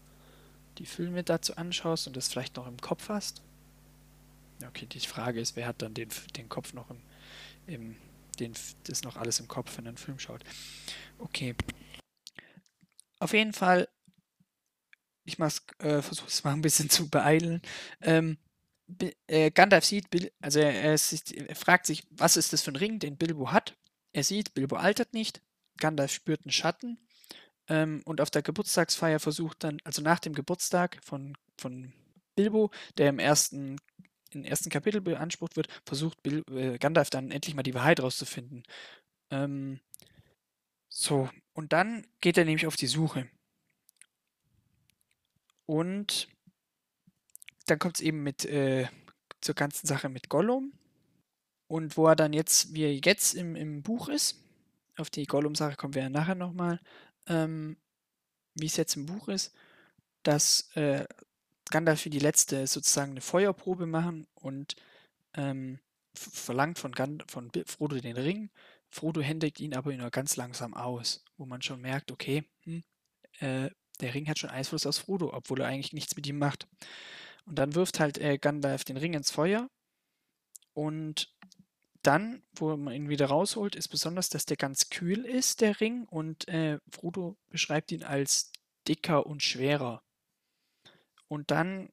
[0.78, 3.42] die Filme dazu anschaust und das vielleicht noch im Kopf hast.
[4.66, 7.00] Okay, die Frage ist, wer hat dann den, den Kopf noch im,
[7.66, 7.96] im
[8.38, 8.52] den,
[8.84, 10.44] das noch alles im Kopf, wenn er einen Film schaut.
[11.18, 11.54] Okay.
[13.18, 13.88] Auf jeden Fall,
[15.24, 17.62] ich äh, versuche es mal ein bisschen zu beeilen.
[18.02, 18.38] Ähm,
[19.26, 22.72] äh, Gandalf sieht, Bil also er, er, ist, er fragt sich, was ist das für
[22.72, 23.76] ein Ring, den Bilbo hat.
[24.12, 25.42] Er sieht, Bilbo altert nicht.
[25.78, 26.98] Gandalf spürt einen Schatten.
[27.68, 31.92] Ähm, und auf der Geburtstagsfeier versucht dann, also nach dem Geburtstag von, von
[32.36, 33.76] Bilbo, der im ersten,
[34.30, 38.62] im ersten Kapitel beansprucht wird, versucht Bil äh, Gandalf dann endlich mal die Wahrheit rauszufinden.
[39.30, 39.80] Ähm,
[40.88, 43.28] so, und dann geht er nämlich auf die Suche.
[45.66, 46.28] Und
[47.66, 48.86] dann kommt es eben mit äh,
[49.40, 50.72] zur ganzen Sache mit Gollum.
[51.68, 54.40] Und wo er dann jetzt, wie er jetzt im, im Buch ist,
[54.96, 56.80] auf die Gollum-Sache kommen wir ja nachher nochmal,
[57.26, 57.76] ähm,
[58.54, 59.52] wie es jetzt im Buch ist,
[60.22, 61.06] dass äh,
[61.70, 64.76] Gandalf für die letzte sozusagen eine Feuerprobe machen und
[65.34, 65.80] ähm,
[66.14, 68.50] verlangt von, Gand von Frodo den Ring.
[68.88, 72.82] Frodo händigt ihn aber nur ganz langsam aus, wo man schon merkt, okay, hm,
[73.40, 76.66] äh, der Ring hat schon Einfluss aus Frodo, obwohl er eigentlich nichts mit ihm macht.
[77.46, 79.70] Und dann wirft halt äh, Gandalf den Ring ins Feuer.
[80.74, 81.34] Und
[82.02, 86.04] dann, wo man ihn wieder rausholt, ist besonders, dass der ganz kühl ist, der Ring.
[86.04, 88.52] Und äh, Frodo beschreibt ihn als
[88.86, 90.02] dicker und schwerer.
[91.28, 91.90] Und dann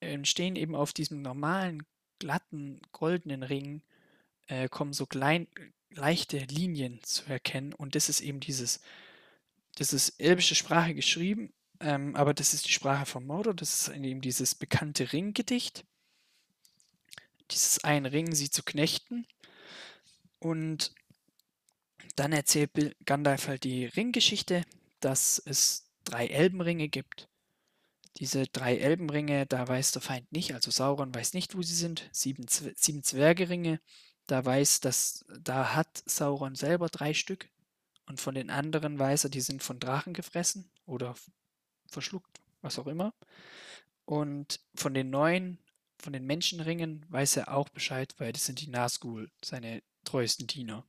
[0.00, 1.84] entstehen eben auf diesem normalen,
[2.18, 3.82] glatten, goldenen Ring,
[4.46, 5.46] äh, kommen so klein,
[5.90, 7.72] leichte Linien zu erkennen.
[7.72, 8.80] Und das ist eben dieses,
[9.76, 13.54] das ist elbische Sprache geschrieben, ähm, aber das ist die Sprache von Mordor.
[13.54, 15.84] Das ist eben dieses bekannte Ringgedicht.
[17.50, 19.26] Dieses ein Ring, sie zu knechten.
[20.38, 20.94] Und
[22.16, 22.70] dann erzählt
[23.06, 24.64] Gandalf halt die Ringgeschichte,
[25.00, 27.28] dass es drei Elbenringe gibt.
[28.16, 32.08] Diese drei Elbenringe, da weiß der Feind nicht, also Sauron weiß nicht, wo sie sind.
[32.12, 33.80] Sieben, sieben Zwergeringe,
[34.26, 37.48] da weiß, dass da hat Sauron selber drei Stück.
[38.06, 41.14] Und von den anderen weiß er, die sind von Drachen gefressen oder
[41.90, 43.14] verschluckt, was auch immer.
[44.04, 45.58] Und von den neun
[46.00, 50.84] von den Menschenringen weiß er auch Bescheid, weil das sind die Nazgul, seine treuesten Diener.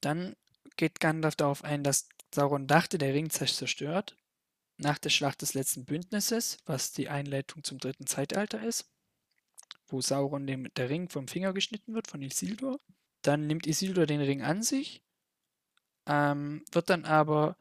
[0.00, 0.36] Dann
[0.76, 4.16] geht Gandalf darauf ein, dass Sauron dachte, der Ring sei zerstört,
[4.76, 8.90] nach der Schlacht des letzten Bündnisses, was die Einleitung zum dritten Zeitalter ist,
[9.88, 12.80] wo Sauron dem der Ring vom Finger geschnitten wird von Isildur.
[13.22, 15.02] Dann nimmt Isildur den Ring an sich,
[16.06, 17.56] ähm, wird dann aber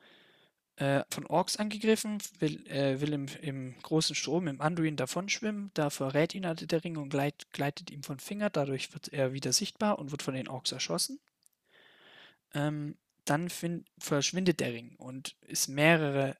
[0.78, 5.90] äh, von Orks angegriffen, will, äh, will im, im, großen Strom im Anduin davonschwimmen, da
[5.90, 9.54] verrät ihn halt der Ring und gleit, gleitet ihm von Finger, dadurch wird er wieder
[9.54, 11.20] sichtbar und wird von den Orks erschossen.
[12.54, 16.38] Ähm, dann find, verschwindet der Ring und ist mehrere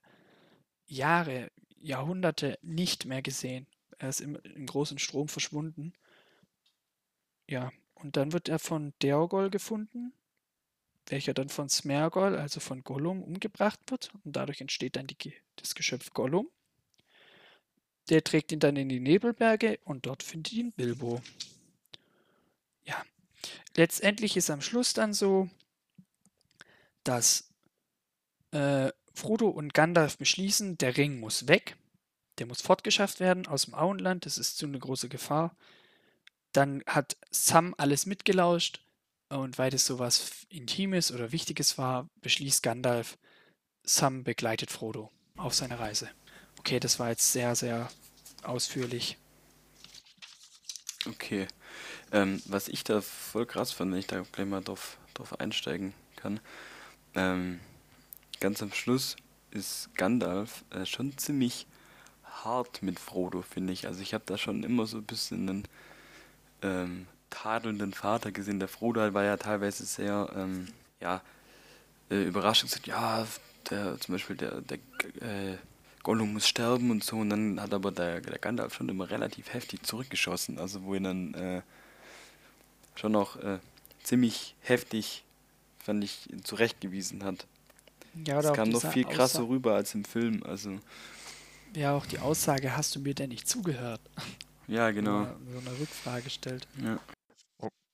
[0.86, 3.66] Jahre, Jahrhunderte nicht mehr gesehen.
[3.98, 5.92] Er ist im, im großen Strom verschwunden.
[7.48, 10.12] Ja, und dann wird er von Deogol gefunden,
[11.10, 14.10] welcher dann von Smergol, also von Gollum, umgebracht wird.
[14.24, 16.48] Und dadurch entsteht dann die, das Geschöpf Gollum.
[18.08, 21.20] Der trägt ihn dann in die Nebelberge und dort findet ihn Bilbo.
[22.84, 23.02] Ja,
[23.76, 25.50] letztendlich ist am Schluss dann so,
[27.04, 27.52] dass
[28.52, 31.76] äh, Frodo und Gandalf beschließen, der Ring muss weg.
[32.38, 34.24] Der muss fortgeschafft werden aus dem Auenland.
[34.24, 35.56] Das ist zu eine große Gefahr.
[36.52, 38.80] Dann hat Sam alles mitgelauscht
[39.28, 43.18] und weil das so was Intimes oder Wichtiges war, beschließt Gandalf,
[43.84, 46.10] Sam begleitet Frodo auf seine Reise.
[46.58, 47.88] Okay, das war jetzt sehr, sehr
[48.42, 49.16] ausführlich.
[51.06, 51.46] Okay.
[52.10, 55.94] Ähm, was ich da voll krass fand, wenn ich da gleich mal drauf, drauf einsteigen
[56.16, 56.40] kann,
[57.14, 57.60] ähm,
[58.40, 59.16] ganz am Schluss
[59.50, 61.66] ist Gandalf äh, schon ziemlich
[62.24, 63.86] hart mit Frodo, finde ich.
[63.86, 65.68] Also ich habe da schon immer so ein bisschen einen
[66.62, 68.58] ähm, tadelnden Vater gesehen.
[68.58, 70.68] Der Frodo war ja teilweise sehr, ähm,
[71.00, 71.22] ja,
[72.10, 72.86] äh, überraschend.
[72.86, 73.26] Ja,
[73.70, 74.78] der, zum Beispiel der, der
[75.20, 75.56] äh,
[76.02, 77.18] Gollum muss sterben und so.
[77.18, 80.58] Und dann hat aber der, der Gandalf schon immer relativ heftig zurückgeschossen.
[80.58, 81.62] Also wo er dann äh,
[82.94, 83.58] schon auch äh,
[84.02, 85.24] ziemlich heftig,
[85.78, 87.46] fand ich, zurechtgewiesen hat.
[88.26, 89.48] Ja, das kam noch viel krasser Aussage.
[89.48, 90.42] rüber als im Film.
[90.44, 90.78] Also.
[91.74, 94.00] Ja, auch die Aussage, hast du mir denn nicht zugehört?
[94.66, 95.24] Ja, genau.
[95.24, 96.66] So eine Rückfrage stellt.
[96.82, 96.98] Ja.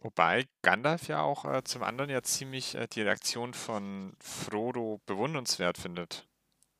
[0.04, 5.78] Wobei Gandalf ja auch äh, zum anderen ja ziemlich äh, die Reaktion von Frodo bewundernswert
[5.78, 6.28] findet.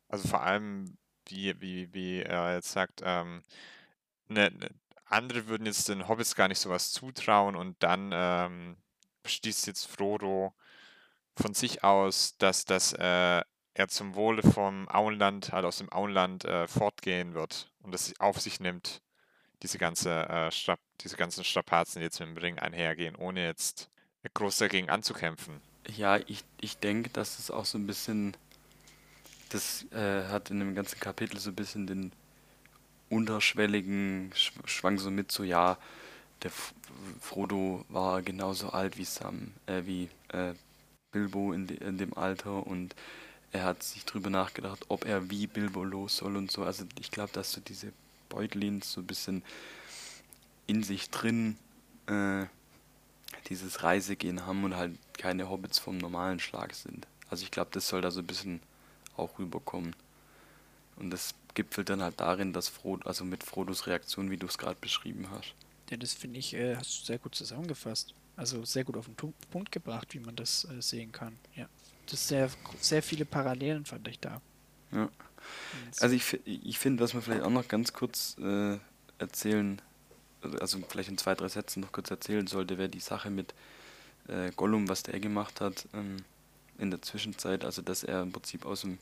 [0.08, 3.42] Also vor allem, wie, wie, wie er jetzt sagt, ähm,
[4.28, 4.68] ne, ne,
[5.06, 8.76] andere würden jetzt den Hobbits gar nicht sowas zutrauen und dann ähm,
[9.22, 10.54] beschließt jetzt Frodo,
[11.36, 13.42] von sich aus, dass, dass äh,
[13.74, 18.40] er zum Wohle vom Auenland, halt aus dem Auenland äh, fortgehen wird und das auf
[18.40, 19.00] sich nimmt,
[19.62, 20.50] diese, ganze, äh,
[21.00, 23.88] diese ganzen Strapazen, die jetzt mit dem Ring einhergehen, ohne jetzt
[24.32, 25.60] groß dagegen anzukämpfen.
[25.96, 28.36] Ja, ich, ich denke, dass es auch so ein bisschen,
[29.50, 32.12] das äh, hat in dem ganzen Kapitel so ein bisschen den
[33.10, 34.32] unterschwelligen
[34.64, 35.76] Schwang so mit, so ja,
[36.42, 36.50] der
[37.20, 40.54] Frodo war genauso alt wie Sam, äh, wie äh,
[41.12, 42.94] Bilbo in, de, in dem Alter und
[43.52, 46.64] er hat sich drüber nachgedacht, ob er wie Bilbo los soll und so.
[46.64, 47.92] Also ich glaube, dass so diese
[48.28, 49.44] Beutlins so ein bisschen
[50.66, 51.56] in sich drin
[52.06, 52.46] äh,
[53.48, 57.06] dieses Reisegehen haben und halt keine Hobbits vom normalen Schlag sind.
[57.30, 58.60] Also ich glaube, das soll da so ein bisschen
[59.16, 59.94] auch rüberkommen.
[60.96, 64.58] Und das gipfelt dann halt darin, dass Frodo, also mit Frodos Reaktion, wie du es
[64.58, 65.54] gerade beschrieben hast.
[65.90, 68.14] Ja, das finde ich, äh, hast du sehr gut zusammengefasst.
[68.36, 71.36] Also sehr gut auf den Punkt gebracht, wie man das äh, sehen kann.
[71.54, 71.68] Ja.
[72.06, 72.50] Das ist sehr,
[72.80, 74.40] sehr viele Parallelen fand ich da.
[74.92, 75.08] Ja.
[76.00, 78.78] Also ich, ich finde, was man vielleicht auch noch ganz kurz äh,
[79.18, 79.80] erzählen,
[80.60, 83.54] also vielleicht in zwei, drei Sätzen noch kurz erzählen sollte, wäre die Sache mit
[84.28, 86.16] äh, Gollum, was der gemacht hat ähm,
[86.78, 88.98] in der Zwischenzeit, also dass er im Prinzip aus dem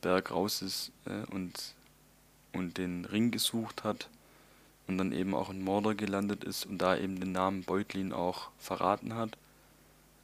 [0.00, 1.74] Berg raus ist äh, und,
[2.52, 4.08] und den Ring gesucht hat
[4.86, 8.50] und dann eben auch in Mordor gelandet ist und da eben den Namen Beutlin auch
[8.58, 9.36] verraten hat.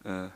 [0.05, 0.29] Äh,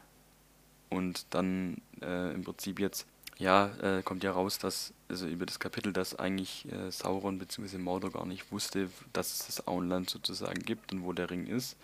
[0.90, 3.06] und dann äh, im Prinzip jetzt,
[3.42, 7.78] ja, äh, kommt ja raus, dass, also über das Kapitel, dass eigentlich äh, Sauron bzw.
[7.78, 11.76] Mordor gar nicht wusste, dass es das Auenland sozusagen gibt und wo der Ring ist.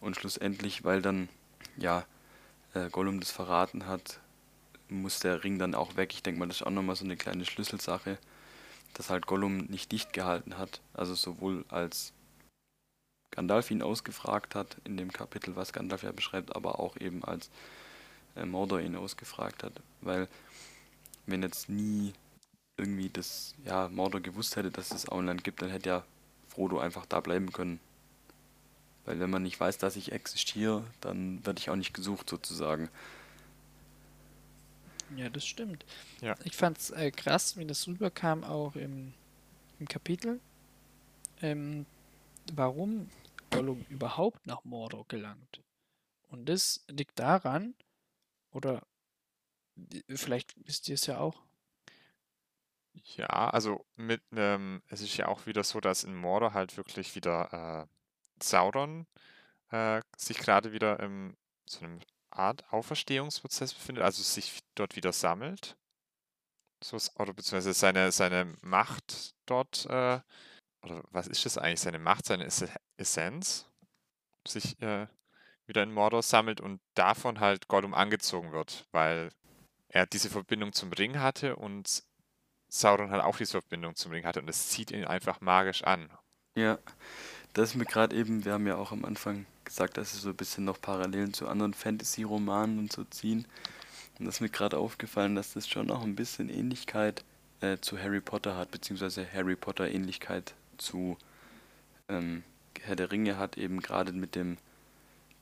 [0.00, 1.28] Und schlussendlich, weil dann,
[1.76, 2.04] ja,
[2.74, 4.20] äh, Gollum das verraten hat,
[4.88, 6.12] muss der Ring dann auch weg.
[6.12, 8.18] Ich denke mal, das ist auch nochmal so eine kleine Schlüsselsache
[8.94, 10.80] dass halt Gollum nicht dicht gehalten hat.
[10.94, 12.12] Also sowohl als
[13.30, 17.50] Gandalf ihn ausgefragt hat, in dem Kapitel, was Gandalf ja beschreibt, aber auch eben als
[18.36, 19.72] äh, Mordor ihn ausgefragt hat.
[20.00, 20.28] Weil,
[21.26, 22.12] wenn jetzt nie
[22.76, 26.04] irgendwie das, ja, Mordor gewusst hätte, dass es Auenland gibt, dann hätte ja
[26.48, 27.80] Frodo einfach da bleiben können.
[29.04, 32.88] Weil wenn man nicht weiß, dass ich existiere, dann werde ich auch nicht gesucht sozusagen.
[35.16, 35.84] Ja, das stimmt.
[36.20, 36.34] Ja.
[36.44, 39.12] Ich fand es äh, krass, wie das rüberkam, auch im,
[39.78, 40.40] im Kapitel.
[41.42, 41.84] Ähm,
[42.54, 43.08] warum
[43.50, 45.60] Gollum überhaupt nach Mordor gelangt.
[46.28, 47.74] Und das liegt daran,
[48.50, 48.82] oder
[50.08, 51.42] vielleicht wisst ihr es ja auch.
[53.16, 57.14] Ja, also mit ähm, es ist ja auch wieder so, dass in Mordor halt wirklich
[57.14, 59.06] wieder äh, Sauron
[59.70, 65.76] äh, sich gerade wieder im so einem Art Auferstehungsprozess befindet, also sich dort wieder sammelt.
[66.82, 70.20] So, oder beziehungsweise seine, seine Macht dort, äh,
[70.82, 71.80] oder was ist das eigentlich?
[71.80, 72.48] Seine Macht, seine
[72.96, 73.66] Essenz
[74.46, 75.06] sich äh,
[75.66, 79.30] wieder in Mordor sammelt und davon halt Gollum angezogen wird, weil
[79.92, 82.02] er diese Verbindung zum Ring hatte und
[82.68, 86.10] Sauron halt auch diese Verbindung zum Ring hatte und es zieht ihn einfach magisch an.
[86.56, 86.78] Ja,
[87.52, 90.30] das ist mir gerade eben, wir haben ja auch am Anfang gesagt, dass es so
[90.30, 93.46] ein bisschen noch Parallelen zu anderen Fantasy-Romanen und so ziehen.
[94.18, 97.24] Und das ist mir gerade aufgefallen, dass das schon auch ein bisschen Ähnlichkeit
[97.60, 101.18] äh, zu Harry Potter hat, beziehungsweise Harry Potter Ähnlichkeit zu
[102.08, 102.42] ähm,
[102.80, 104.56] Herr der Ringe hat, eben gerade mit dem,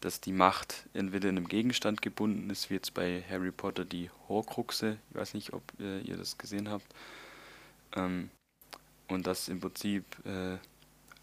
[0.01, 4.11] dass die Macht entweder in einem Gegenstand gebunden ist, wie jetzt bei Harry Potter die
[4.29, 6.87] Horcruxe, ich weiß nicht, ob äh, ihr das gesehen habt,
[7.95, 8.31] ähm,
[9.09, 10.57] und dass im Prinzip äh,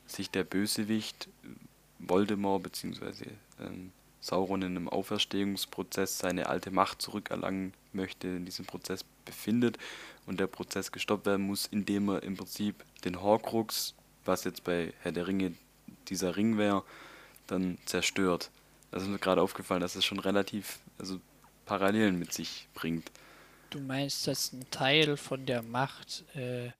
[0.05, 1.27] sich der Bösewicht
[1.99, 3.31] Voldemort bzw.
[3.59, 9.77] Ähm, Sauron in einem Auferstehungsprozess seine alte Macht zurückerlangen möchte, in diesem Prozess befindet
[10.25, 14.93] und der Prozess gestoppt werden muss, indem er im Prinzip den Horcrux, was jetzt bei
[15.01, 15.53] Herr der Ringe
[16.09, 16.83] dieser Ring wäre,
[17.47, 18.51] dann zerstört.
[18.91, 21.19] Das ist mir gerade aufgefallen, dass es schon relativ also
[21.65, 23.11] Parallelen mit sich bringt.
[23.69, 26.71] Du meinst, dass ein Teil von der Macht äh,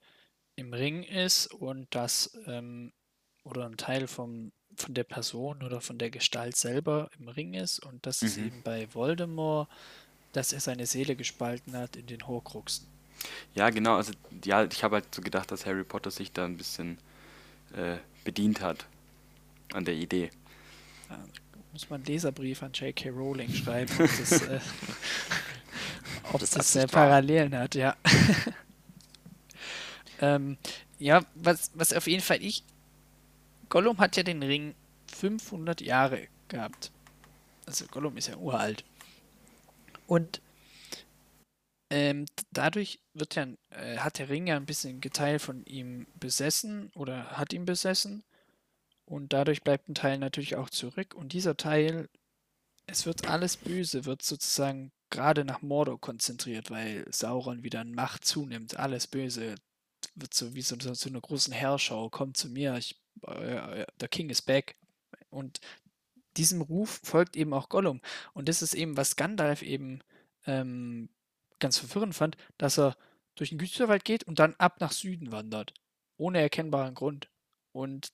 [0.56, 2.94] im Ring ist und dass ähm,
[3.44, 7.80] oder ein Teil vom, von der Person oder von der Gestalt selber im Ring ist
[7.80, 8.28] und das mhm.
[8.28, 9.70] ist eben bei Voldemort,
[10.32, 12.88] dass er seine Seele gespalten hat in den Horcruxen.
[13.56, 14.14] Ja, genau, also
[14.46, 16.98] ja, ich habe halt so gedacht, dass Harry Potter sich da ein bisschen
[17.74, 18.86] äh, bedient hat
[19.74, 20.30] an der Idee.
[21.10, 21.24] Ja,
[21.78, 23.10] muss man einen Leserbrief an J.K.
[23.10, 24.60] Rowling schreiben, ob das, äh,
[26.34, 27.96] ob das, das äh, Parallelen hat, ja.
[30.22, 30.58] ähm,
[30.98, 32.64] ja, was, was auf jeden Fall ich
[33.70, 34.74] Gollum hat ja den Ring
[35.14, 36.92] 500 Jahre gehabt.
[37.68, 38.84] Also Gollum ist ja uralt.
[40.08, 40.42] Und
[41.92, 46.90] ähm, dadurch wird ja, äh, hat der Ring ja ein bisschen Teil von ihm besessen
[46.96, 48.24] oder hat ihn besessen.
[49.08, 51.16] Und dadurch bleibt ein Teil natürlich auch zurück.
[51.16, 52.10] Und dieser Teil,
[52.88, 58.26] es wird alles Böse, wird sozusagen gerade nach Mordor konzentriert, weil Sauron wieder an Macht
[58.26, 58.78] zunimmt.
[58.78, 59.56] Alles Böse
[60.16, 62.10] wird so wie so, so, so eine großen Herrschau.
[62.10, 64.76] Kommt zu mir, ich äh, der King is back.
[65.30, 65.62] Und
[66.36, 68.02] diesem Ruf folgt eben auch Gollum.
[68.34, 70.02] Und das ist eben, was Gandalf eben
[70.46, 71.08] ähm,
[71.60, 72.98] ganz verwirrend fand, dass er
[73.36, 75.74] durch den Güterwald geht und dann ab nach Süden wandert.
[76.18, 77.30] Ohne erkennbaren Grund.
[77.72, 78.12] Und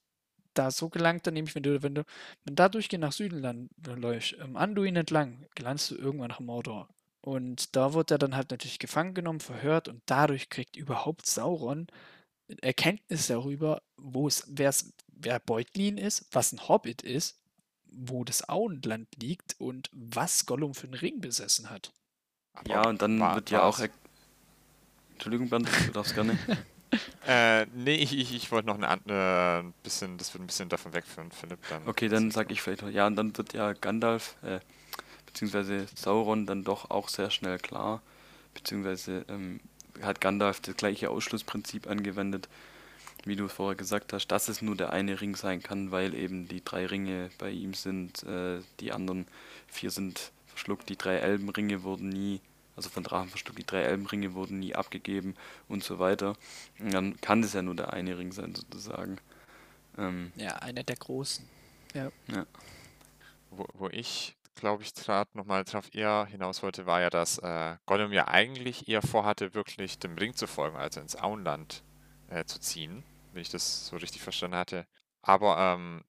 [0.53, 2.05] da so gelangt er nämlich, wenn du, wenn du,
[2.45, 6.89] wenn da durchgehend nach Süden land, läufst, ähm, Anduin entlang, gelangst du irgendwann nach Mordor.
[7.21, 11.87] Und da wird er dann halt natürlich gefangen genommen, verhört und dadurch kriegt überhaupt Sauron
[12.61, 17.39] Erkenntnis darüber, wo es, wer Beutlin ist, was ein Hobbit ist,
[17.85, 21.93] wo das Auenland liegt und was Gollum für einen Ring besessen hat.
[22.53, 23.79] Aber ja, und dann war, wird ja auch.
[25.11, 26.37] Entschuldigung, Bernd, du darfst gerne.
[27.27, 30.69] äh, nee, ich, ich, ich wollte noch eine andere, äh, bisschen, das wird ein bisschen
[30.69, 31.59] davon wegführen, Philipp.
[31.69, 34.59] Dann okay, dann sage ich vielleicht noch, ja, und dann wird ja Gandalf, äh,
[35.25, 38.01] beziehungsweise Sauron dann doch auch sehr schnell klar,
[38.53, 39.59] beziehungsweise ähm,
[40.01, 42.49] hat Gandalf das gleiche Ausschlussprinzip angewendet,
[43.25, 46.47] wie du vorher gesagt hast, dass es nur der eine Ring sein kann, weil eben
[46.47, 49.27] die drei Ringe bei ihm sind, äh, die anderen
[49.67, 52.41] vier sind verschluckt, die drei Elbenringe wurden nie,
[52.75, 55.35] also von Drachen verschluckt, die drei Elbenringe wurden nie abgegeben
[55.67, 56.35] und so weiter.
[56.79, 59.17] Und dann kann es ja nur der eine Ring sein, sozusagen.
[59.97, 61.47] Ähm, ja, einer der großen.
[61.93, 62.11] Ja.
[62.27, 62.45] ja.
[63.51, 67.75] Wo, wo ich glaube ich, gerade nochmal drauf eher hinaus wollte, war ja, dass äh,
[67.85, 71.83] Gollum ja eigentlich eher vorhatte, wirklich dem Ring zu folgen, also ins Auenland
[72.29, 73.03] äh, zu ziehen,
[73.33, 74.87] wenn ich das so richtig verstanden hatte.
[75.21, 76.03] Aber ähm,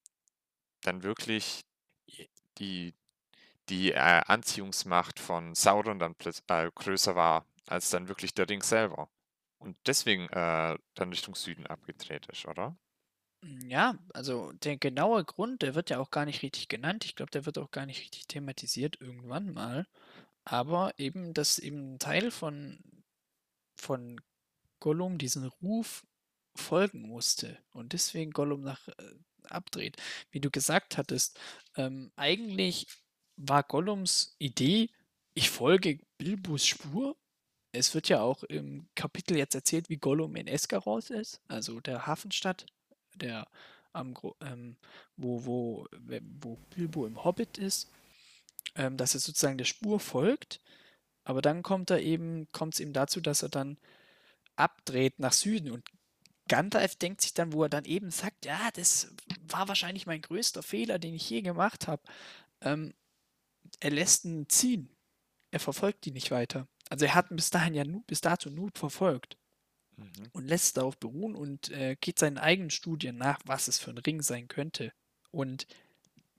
[0.83, 1.65] dann wirklich
[2.59, 2.93] die,
[3.69, 9.09] die äh, Anziehungsmacht von Sauron dann äh, größer war, als dann wirklich der Ring selber.
[9.57, 12.77] Und deswegen äh, dann Richtung Süden abgedreht ist, oder?
[13.43, 17.05] Hm, ja, also der genaue Grund, der wird ja auch gar nicht richtig genannt.
[17.05, 19.87] Ich glaube, der wird auch gar nicht richtig thematisiert irgendwann mal.
[20.43, 22.79] Aber eben, dass eben ein Teil von,
[23.75, 24.21] von
[24.79, 26.05] Gollum diesen Ruf
[26.55, 28.93] folgen musste und deswegen Gollum nach äh,
[29.49, 29.97] abdreht.
[30.31, 31.39] Wie du gesagt hattest,
[31.75, 32.87] ähm, eigentlich
[33.37, 34.89] war Gollums Idee,
[35.33, 37.15] ich folge Bilbos Spur.
[37.71, 42.07] Es wird ja auch im Kapitel jetzt erzählt, wie Gollum in Esgaroth ist, also der
[42.07, 42.65] Hafenstadt
[43.15, 43.47] der
[43.93, 44.75] am ähm,
[45.15, 45.87] wo, wo,
[46.41, 47.89] wo Bilbo im Hobbit ist,
[48.75, 50.59] ähm, dass er sozusagen der Spur folgt.
[51.23, 53.77] Aber dann kommt er eben, kommt es eben dazu, dass er dann
[54.55, 55.85] abdreht nach Süden und
[56.47, 59.11] Gandalf denkt sich dann, wo er dann eben sagt, ja, das
[59.47, 62.03] war wahrscheinlich mein größter Fehler, den ich je gemacht habe.
[62.61, 62.93] Ähm,
[63.79, 64.89] er lässt ihn ziehen.
[65.51, 66.67] Er verfolgt ihn nicht weiter.
[66.89, 69.37] Also er hat bis dahin ja bis dato nur verfolgt
[69.97, 70.29] mhm.
[70.33, 73.97] und lässt darauf beruhen und äh, geht seinen eigenen Studien nach, was es für ein
[73.97, 74.91] Ring sein könnte.
[75.31, 75.67] Und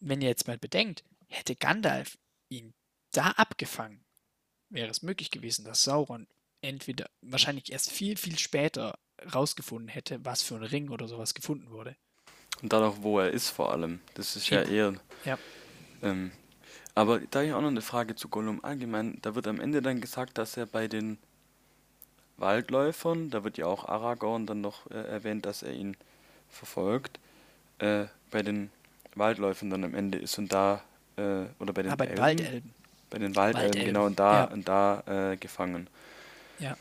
[0.00, 2.18] wenn ihr jetzt mal bedenkt, hätte Gandalf
[2.48, 2.74] ihn
[3.12, 4.04] da abgefangen,
[4.68, 6.26] wäre es möglich gewesen, dass Sauron
[6.60, 8.98] entweder wahrscheinlich erst viel, viel später
[9.34, 11.96] rausgefunden hätte, was für ein Ring oder sowas gefunden wurde.
[12.62, 14.00] Und dann auch, wo er ist vor allem.
[14.14, 14.94] Das ist ja eher.
[15.24, 15.38] Ja.
[16.02, 16.32] Ähm,
[16.96, 19.18] aber da habe ich auch noch eine Frage zu Gollum allgemein.
[19.20, 21.18] Da wird am Ende dann gesagt, dass er bei den
[22.38, 25.94] Waldläufern, da wird ja auch Aragorn dann noch äh, erwähnt, dass er ihn
[26.48, 27.20] verfolgt,
[27.80, 28.70] äh, bei den
[29.14, 30.82] Waldläufern dann am Ende ist und da,
[31.16, 32.74] äh, oder bei den ah, bei Elben, Waldelben.
[33.10, 33.86] Bei den Waldelben, Waldelben.
[33.86, 34.44] genau, und da, ja.
[34.44, 35.88] und da äh, gefangen.
[36.58, 36.78] Ja.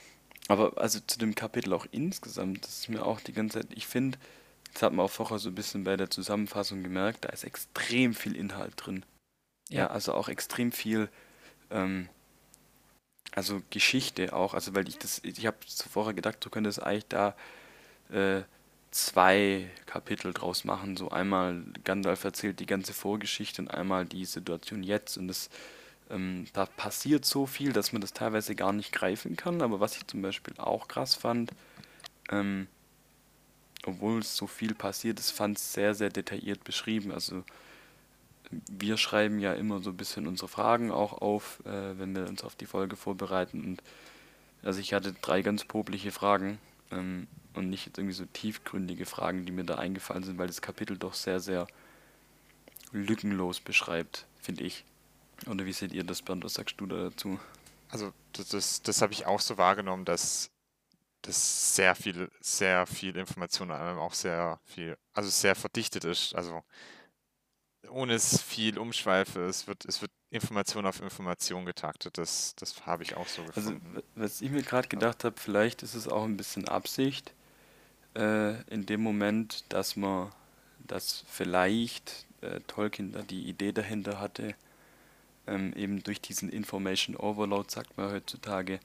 [0.47, 3.85] Aber also zu dem Kapitel auch insgesamt, das ist mir auch die ganze Zeit, ich
[3.85, 4.17] finde,
[4.71, 8.13] das hat man auch vorher so ein bisschen bei der Zusammenfassung gemerkt, da ist extrem
[8.13, 9.03] viel Inhalt drin.
[9.69, 11.09] Ja, also auch extrem viel,
[11.71, 12.09] ähm,
[13.33, 15.57] also Geschichte auch, also weil ich das, ich habe
[15.91, 17.35] vorher gedacht, du könntest eigentlich da
[18.11, 18.43] äh,
[18.91, 20.97] zwei Kapitel draus machen.
[20.97, 25.49] So einmal Gandalf erzählt die ganze Vorgeschichte und einmal die Situation jetzt und das
[26.11, 29.61] ähm, da passiert so viel, dass man das teilweise gar nicht greifen kann.
[29.63, 31.51] Aber was ich zum Beispiel auch krass fand,
[32.31, 32.67] ähm,
[33.85, 37.11] obwohl es so viel passiert ist, fand es sehr, sehr detailliert beschrieben.
[37.11, 37.43] Also
[38.71, 42.43] wir schreiben ja immer so ein bisschen unsere Fragen auch auf, äh, wenn wir uns
[42.43, 43.63] auf die Folge vorbereiten.
[43.63, 43.83] Und
[44.63, 46.59] also ich hatte drei ganz popliche Fragen
[46.91, 50.61] ähm, und nicht jetzt irgendwie so tiefgründige Fragen, die mir da eingefallen sind, weil das
[50.61, 51.67] Kapitel doch sehr, sehr
[52.91, 54.85] lückenlos beschreibt, finde ich.
[55.47, 56.43] Oder wie seht ihr das, Bernd?
[56.43, 57.39] Was sagst du da dazu?
[57.89, 60.49] Also, das, das, das habe ich auch so wahrgenommen, dass
[61.21, 66.35] das sehr viel, sehr viel Information, auch sehr viel, also sehr verdichtet ist.
[66.35, 66.63] Also
[67.89, 72.17] ohne es viel Umschweife, es wird, es wird Information auf Information getaktet.
[72.17, 73.91] Das, das habe ich auch so also, gefunden.
[73.95, 77.33] Also, was ich mir gerade gedacht habe, vielleicht ist es auch ein bisschen Absicht
[78.15, 80.31] äh, in dem Moment, dass man,
[80.79, 84.55] dass vielleicht äh, Tolkien da die Idee dahinter hatte,
[85.47, 88.79] ähm, eben durch diesen Information Overload, sagt man heutzutage,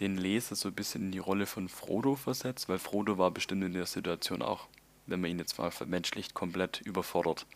[0.00, 3.64] den Leser so ein bisschen in die Rolle von Frodo versetzt, weil Frodo war bestimmt
[3.64, 4.68] in der Situation auch,
[5.06, 7.46] wenn man ihn jetzt mal vermenschlicht, komplett überfordert.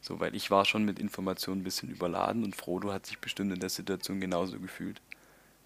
[0.00, 3.52] So, weil ich war schon mit Informationen ein bisschen überladen und Frodo hat sich bestimmt
[3.52, 5.00] in der Situation genauso gefühlt.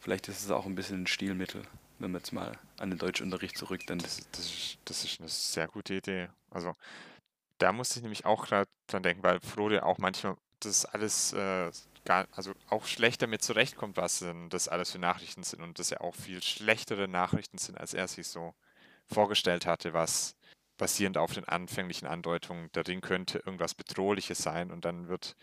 [0.00, 1.62] Vielleicht ist es auch ein bisschen ein Stilmittel,
[1.98, 4.04] wenn man jetzt mal an den Deutschunterricht zurückdenkt.
[4.04, 6.28] Das, das, ist, das ist eine sehr gute Idee.
[6.50, 6.74] Also,
[7.58, 11.70] da musste ich nämlich auch gerade dran denken, weil Frodo auch manchmal das alles äh,
[12.04, 15.90] gar, also auch schlecht damit zurechtkommt, was denn das alles für Nachrichten sind und das
[15.90, 18.54] ja auch viel schlechtere Nachrichten sind, als er sich so
[19.06, 20.34] vorgestellt hatte, was
[20.80, 25.36] basierend auf den anfänglichen Andeutungen, der Ring könnte irgendwas Bedrohliches sein und dann wird,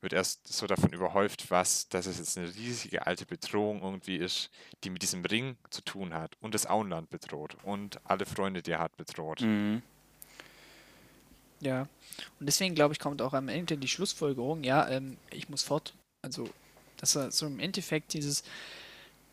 [0.00, 4.50] wird erst so davon überhäuft, was, dass es jetzt eine riesige alte Bedrohung irgendwie ist,
[4.84, 8.70] die mit diesem Ring zu tun hat und das Auenland bedroht und alle Freunde, die
[8.70, 9.40] er hat, bedroht.
[9.40, 9.82] Mhm.
[11.60, 11.88] Ja,
[12.38, 15.92] und deswegen glaube ich, kommt auch am Ende die Schlussfolgerung, ja, ähm, ich muss fort.
[16.22, 16.48] Also,
[16.98, 18.44] dass er so im Endeffekt dieses,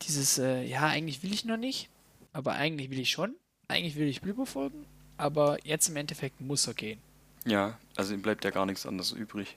[0.02, 1.88] dieses, äh, ja, eigentlich will ich noch nicht,
[2.32, 3.36] aber eigentlich will ich schon.
[3.68, 4.86] Eigentlich will ich Bilbo folgen,
[5.16, 7.00] aber jetzt im Endeffekt muss er gehen.
[7.44, 9.56] Ja, also ihm bleibt ja gar nichts anderes übrig.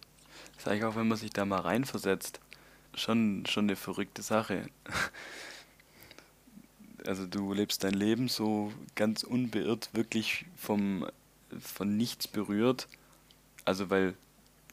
[0.53, 2.39] Das ist eigentlich auch, wenn man sich da mal reinversetzt,
[2.93, 4.70] schon, schon eine verrückte Sache.
[7.05, 11.07] Also du lebst dein Leben so ganz unbeirrt, wirklich vom
[11.60, 12.88] von nichts berührt.
[13.66, 14.16] Also weil,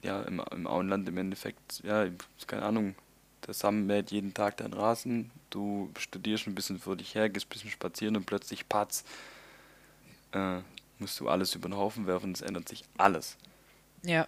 [0.03, 2.07] ja, im, im Auenland im Endeffekt, ja,
[2.47, 2.95] keine Ahnung,
[3.47, 7.47] der Sam mäht jeden Tag deinen Rasen, du studierst ein bisschen vor dich her, gehst
[7.47, 9.05] ein bisschen spazieren und plötzlich patz,
[10.33, 10.59] äh,
[10.99, 13.37] musst du alles über den Haufen werfen, es ändert sich alles.
[14.05, 14.27] Ja.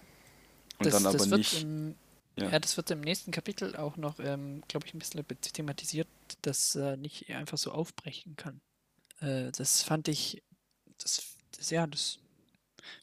[0.78, 1.62] Und das, dann aber nicht.
[1.62, 1.94] Im,
[2.36, 2.50] ja.
[2.50, 2.58] ja.
[2.58, 6.08] das wird im nächsten Kapitel auch noch, ähm, glaube ich, ein bisschen thematisiert,
[6.42, 8.60] dass äh, nicht einfach so aufbrechen kann.
[9.20, 10.42] Äh, das fand ich,
[10.98, 12.18] das, das ja, das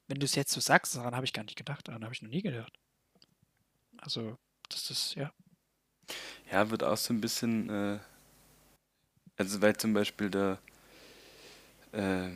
[0.07, 2.21] wenn du es jetzt so sagst, daran habe ich gar nicht gedacht, daran habe ich
[2.21, 2.77] noch nie gedacht.
[3.97, 4.37] Also,
[4.69, 5.31] das ist, ja.
[6.51, 7.99] Ja, wird auch so ein bisschen, äh,
[9.37, 10.59] also weil zum Beispiel der
[11.91, 12.29] äh,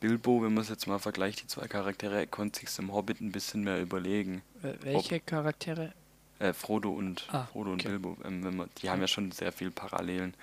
[0.00, 3.20] Bilbo, wenn man es jetzt mal vergleicht, die zwei Charaktere, er konnte sich im Hobbit
[3.20, 4.42] ein bisschen mehr überlegen.
[4.62, 5.92] welche Ob, Charaktere?
[6.38, 7.88] Äh, Frodo und ah, Frodo okay.
[7.88, 10.34] und Bilbo, ähm, wenn man, die haben ja schon sehr viel Parallelen.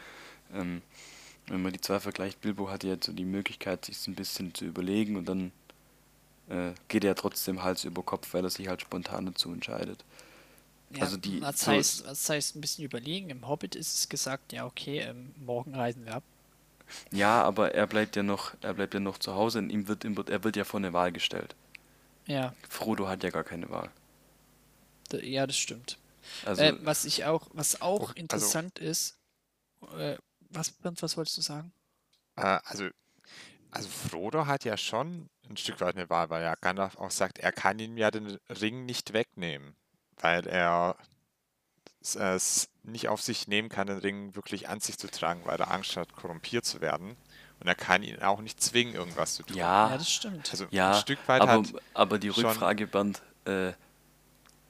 [0.54, 0.82] Ähm,
[1.48, 4.66] wenn man die zwei vergleicht, Bilbo hatte jetzt so die Möglichkeit, sich ein bisschen zu
[4.66, 5.52] überlegen und dann
[6.50, 10.04] äh, geht er trotzdem Hals über Kopf, weil er sich halt spontan dazu entscheidet.
[10.92, 13.30] Ja, Also die was heißt, was heißt ein bisschen überlegen?
[13.30, 16.24] Im Hobbit ist es gesagt, ja okay, ähm, morgen reisen wir ab.
[17.12, 20.04] Ja, aber er bleibt ja noch, er bleibt ja noch zu Hause und ihm wird,
[20.04, 21.56] ihm wird, er wird ja vor eine Wahl gestellt.
[22.26, 23.92] Ja, Frodo hat ja gar keine Wahl.
[25.22, 25.98] ja, das stimmt.
[26.46, 29.18] Also, Äh, was ich auch, was auch Oh, also- interessant ist,
[29.98, 30.18] äh,
[30.50, 31.74] was, Bernd, was wolltest du sagen?
[32.36, 32.88] Äh, also,
[33.72, 37.40] also Frodo hat ja schon ein Stück weit eine Wahl, weil ja Gandalf auch sagt,
[37.40, 39.76] er kann ihm ja den Ring nicht wegnehmen,
[40.18, 40.96] weil er
[42.02, 45.58] es- es nicht auf sich nehmen kann, den Ring wirklich an sich zu tragen, weil
[45.60, 47.16] er Angst hat, korrumpiert zu werden.
[47.60, 49.56] Und er kann ihn auch nicht zwingen, irgendwas zu tun.
[49.56, 50.50] ja, Ja, das stimmt.
[50.52, 53.72] Also ja, ein Stück weit aber, hat aber die Rückfrage, Bernd, äh,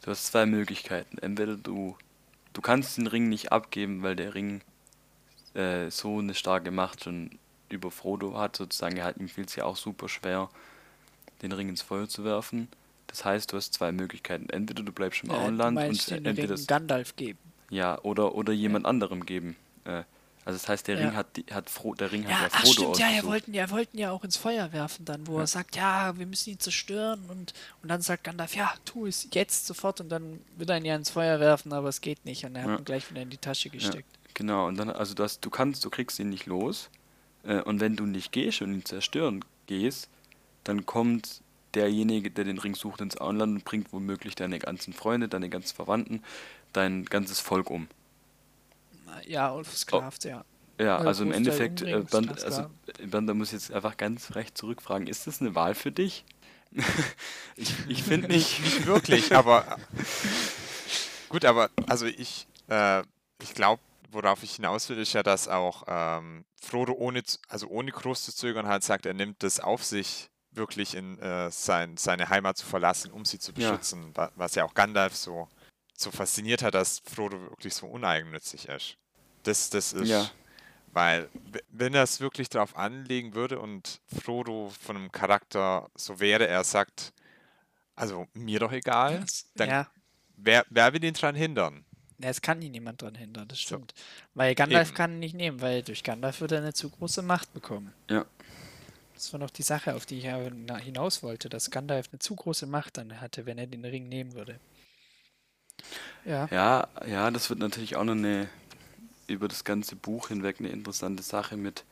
[0.01, 1.18] du hast zwei Möglichkeiten.
[1.18, 1.97] Entweder du,
[2.53, 4.61] du kannst den Ring nicht abgeben, weil der Ring
[5.55, 7.39] äh, so eine starke Macht schon
[7.70, 10.49] über Frodo hat, sozusagen, er hat, ihm fiel es ja auch super schwer,
[11.41, 12.68] den Ring ins Feuer zu werfen.
[13.07, 14.49] Das heißt, du hast zwei Möglichkeiten.
[14.49, 17.39] Entweder du bleibst im Äh, du Auenland und den entweder Ring Gandalf geben.
[17.74, 19.55] Ja, oder, oder jemand anderem geben.
[19.86, 20.03] Äh,
[20.45, 21.07] also das heißt, der Ja.
[21.07, 23.11] Ring hat, die, hat Fro der Ring hat Ja, ja ach Frodo stimmt, ja, er
[23.11, 23.28] ausgesucht.
[23.32, 25.41] wollten ja, wollten ja auch ins Feuer werfen dann, wo Ja.
[25.41, 29.28] er sagt, ja, wir müssen ihn zerstören und, und dann sagt Gandalf, ja, tu es
[29.34, 32.43] jetzt sofort und dann will er ihn ja ins Feuer werfen, aber es geht nicht
[32.45, 32.78] und er hat Ja.
[32.78, 34.07] ihn gleich wieder in die Tasche gesteckt.
[34.34, 36.89] Genau, und dann, also das, du kannst, du kriegst ihn nicht los.
[37.43, 40.09] Äh, und wenn du nicht gehst und ihn zerstören gehst,
[40.65, 41.41] dann kommt
[41.74, 45.76] derjenige, der den Ring sucht, ins Auenland und bringt womöglich deine ganzen Freunde, deine ganzen
[45.76, 46.21] Verwandten,
[46.74, 47.88] dein ganzes Volk um.
[49.26, 50.43] Ja, und versklavt, ja.
[50.80, 52.63] Ja, Also also im Endeffekt, äh, ganz also,
[52.99, 55.91] äh, Bernd, da muss ich jetzt einfach ganz recht zurückfragen, ist das eine Wahl für
[55.91, 56.26] dich?
[57.55, 58.59] ich ich finde nicht.
[58.59, 59.78] nicht wirklich, aber
[61.30, 63.03] gut, aber also ich, äh,
[63.41, 67.91] ich glaube, worauf ich hinaus will, ist ja, dass auch ähm, Frodo ohne, also ohne
[67.91, 72.30] groß zu zögern halt sagt, er nimmt das auf sich, wirklich in äh, sein, seine
[72.30, 73.55] Heimat zu verlassen, um sie zu Ja.
[73.71, 75.47] beschützen, wa- was ja auch Gandalf so,
[76.04, 78.97] so fasziniert hat, dass Frodo wirklich so uneigennützig ist.
[79.43, 80.30] Das, das ist, Ja.
[80.93, 81.30] weil
[81.72, 86.64] wenn er es wirklich darauf anlegen würde und Frodo von einem Charakter so wäre, er
[86.64, 87.14] sagt,
[87.95, 89.88] also mir doch egal, Das, dann ja,
[90.36, 91.86] Wer, wer will ihn dran hindern?
[92.20, 93.93] ja, es kann ihn niemand dran hindern, das stimmt.
[94.34, 94.97] Weil Gandalf Eben.
[94.97, 97.93] kann ihn nicht nehmen, weil durch Gandalf wird er eine zu große Macht bekommen.
[98.10, 98.26] Ja.
[99.14, 102.66] Das war noch die Sache, auf die ich hinaus wollte, dass Gandalf eine zu große
[102.66, 104.60] Macht dann hatte, wenn er den Ring nehmen würde.
[106.26, 108.50] Ja, Ja, ja, das wird natürlich auch noch eine
[109.28, 111.86] über das ganze Buch hinweg eine interessante Sache mit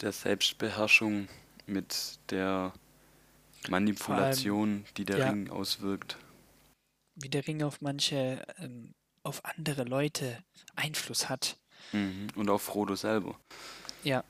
[0.00, 1.28] der Selbstbeherrschung,
[1.66, 2.72] mit der
[3.68, 5.30] Manipulation, die der ja.
[5.30, 6.16] Ring auswirkt.
[7.14, 10.42] wie der Ring auf manche, ähm, auf andere Leute
[10.74, 11.58] Einfluss hat.
[11.92, 12.28] Mhm.
[12.36, 13.38] Und auch Frodo selber.
[14.02, 14.24] Ja,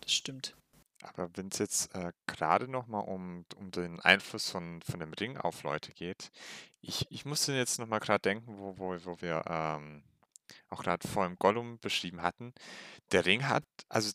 [0.00, 0.54] das stimmt.
[1.04, 5.36] Aber wenn es jetzt äh, gerade nochmal um, um den Einfluss von, von dem Ring
[5.36, 6.30] auf Leute geht,
[6.80, 10.02] ich, ich musste jetzt nochmal gerade denken, wo, wo, wo wir ähm,
[10.70, 12.54] auch gerade vor dem Gollum beschrieben hatten.
[13.12, 14.12] Der Ring hat, also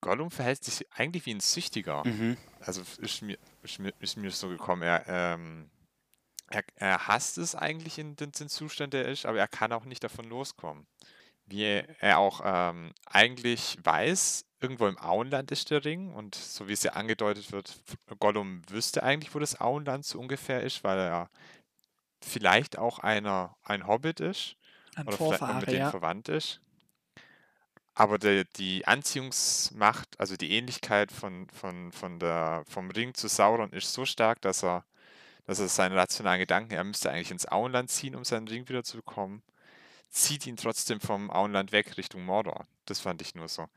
[0.00, 2.06] Gollum verhält sich eigentlich wie ein Süchtiger.
[2.06, 2.36] Mhm.
[2.60, 5.70] Also ist mir, ist mir, ist mir so gekommen, er, ähm,
[6.48, 9.72] er, er hasst es eigentlich in den, den Zustand, der er ist, aber er kann
[9.72, 10.86] auch nicht davon loskommen.
[11.46, 16.68] Wie er, er auch ähm, eigentlich weiß, irgendwo im Auenland ist der Ring und so
[16.68, 17.78] wie es ja angedeutet wird,
[18.18, 21.30] Gollum wüsste eigentlich, wo das Auenland so ungefähr ist, weil er
[22.20, 24.56] vielleicht auch einer, ein Hobbit ist
[24.96, 25.90] Ein oder vielleicht Vorfahre, mit denen ja.
[25.90, 26.60] verwandt ist.
[27.94, 33.72] Aber der, die Anziehungsmacht, also die Ähnlichkeit von, von, von der, vom Ring zu Sauron
[33.72, 34.84] ist so stark, dass er,
[35.46, 38.84] dass er seinen rationalen Gedanken, er müsste eigentlich ins Auenland ziehen, um seinen Ring wieder
[38.84, 39.42] zu bekommen,
[40.10, 42.66] zieht ihn trotzdem vom Auenland weg Richtung Mordor.
[42.86, 43.68] Das fand ich nur so.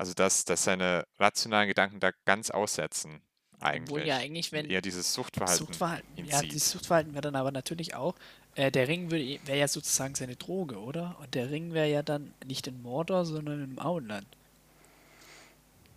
[0.00, 3.20] Also, dass, dass seine rationalen Gedanken da ganz aussetzen,
[3.58, 3.90] eigentlich.
[3.90, 5.58] Obwohl ja eigentlich, wenn Eher dieses Suchtverhalten.
[5.66, 6.52] Suchtverhalten, ja, zieht.
[6.52, 8.14] dieses Suchtverhalten wäre dann aber natürlich auch,
[8.54, 11.18] äh, der Ring wäre ja sozusagen seine Droge, oder?
[11.20, 14.26] Und der Ring wäre ja dann nicht in Mordor, sondern im Auenland.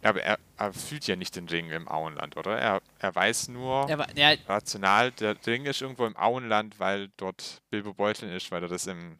[0.02, 2.60] Ja, aber er, er fühlt ja nicht den Ring im Auenland, oder?
[2.60, 7.08] Er, er weiß nur, Er war, ja, rational, der Ring ist irgendwo im Auenland, weil
[7.16, 9.18] dort Bilbo Beutlin ist, weil er das im,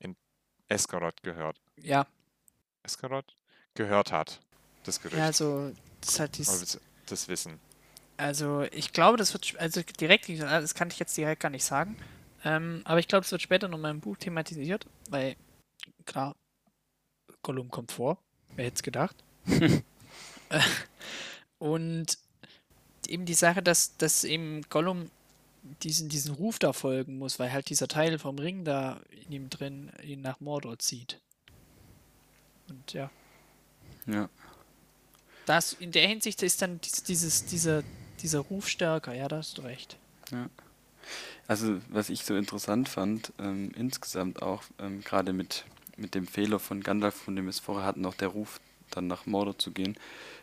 [0.00, 0.16] in
[0.66, 1.60] Eskarot gehört.
[1.76, 2.04] ja,
[2.82, 3.36] Eskarot?
[3.74, 4.40] Gehört hat.
[4.84, 5.16] Das Gerücht.
[5.16, 7.60] ja, also, das hat Oder dies, das, das Wissen.
[8.16, 11.96] also ich glaube, das wird, also direkt, das kann ich jetzt direkt gar nicht sagen,
[12.44, 15.36] ähm, aber ich glaube, es wird später noch mal im Buch thematisiert, weil,
[16.04, 16.34] klar,
[17.42, 18.18] Gollum kommt vor,
[18.56, 19.16] wer hätte es gedacht.
[20.50, 20.60] Äh,
[21.58, 22.18] Und
[23.08, 25.10] eben die Sache, dass, dass eben Gollum
[25.82, 29.48] diesen, diesen Ruf da folgen muss, weil halt dieser Teil vom Ring da in ihm
[29.48, 31.22] drin ihn nach Mordor zieht.
[32.68, 33.10] Und ja,
[34.06, 34.28] Ja.
[35.46, 37.82] das in der Hinsicht ist dann dies- dieses, dieser,
[38.20, 39.96] dieser Ruf stärker, ja, da hast du recht.
[40.30, 40.48] Ja.
[41.48, 45.64] Also, was ich so interessant fand, ähm, insgesamt auch, ähm, gerade mit,
[45.96, 49.06] mit dem Fehler von Gandalf, von dem wir es vorher hatten, auch der Ruf, dann
[49.08, 49.96] nach Mordor zu gehen,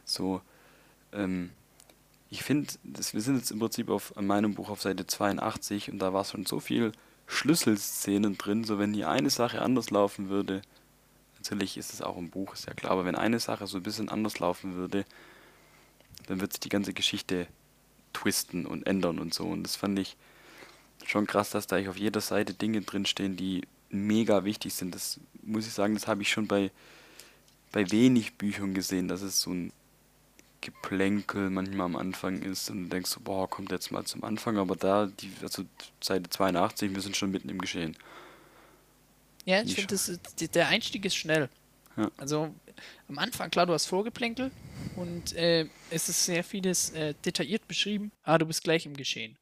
[0.05, 0.41] so,
[1.13, 1.51] ähm,
[2.29, 5.99] ich finde, wir sind jetzt im Prinzip auf in meinem Buch auf Seite 82 und
[5.99, 6.91] da war schon so viel
[7.25, 10.61] Schlüsselszenen drin, so wenn hier eine Sache anders laufen würde,
[11.39, 13.83] natürlich ist es auch im Buch, ist ja klar, aber wenn eine Sache so ein
[13.83, 15.05] bisschen anders laufen würde,
[16.27, 17.47] dann wird sich die ganze Geschichte
[18.13, 19.45] twisten und ändern und so.
[19.45, 20.17] Und das fand ich
[21.05, 24.93] schon krass, dass da auf jeder Seite Dinge drinstehen, die mega wichtig sind.
[24.93, 26.71] Das muss ich sagen, das habe ich schon bei,
[27.71, 29.71] bei wenig Büchern gesehen, dass es so ein
[30.61, 34.57] Geplänkel manchmal am Anfang ist und du denkst so, boah, kommt jetzt mal zum Anfang,
[34.57, 35.63] aber da, die, also
[36.01, 37.95] Seite 82, wir sind schon mitten im Geschehen.
[39.49, 39.97] Ja, ich finde,
[40.53, 41.49] der Einstieg ist schnell.
[41.97, 42.11] Ja.
[42.17, 42.53] Also
[43.07, 44.51] am Anfang, klar, du hast Vorgeplänkel
[44.95, 48.11] und äh, es ist sehr vieles äh, detailliert beschrieben.
[48.21, 49.37] Ah, du bist gleich im Geschehen.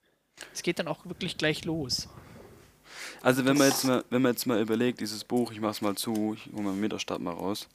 [0.53, 2.08] Es geht dann auch wirklich gleich los.
[3.22, 5.95] Also wenn man jetzt mal, wenn man jetzt mal überlegt, dieses Buch, ich mach's mal
[5.95, 7.68] zu, ich hole mal Meterstab mal raus.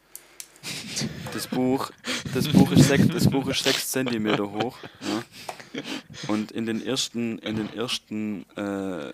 [1.34, 1.90] Das Buch,
[2.32, 4.78] das Buch ist sechs, das Buch ist sechs Zentimeter hoch.
[5.02, 5.82] Ja.
[6.28, 9.12] Und in den ersten, in den ersten, äh,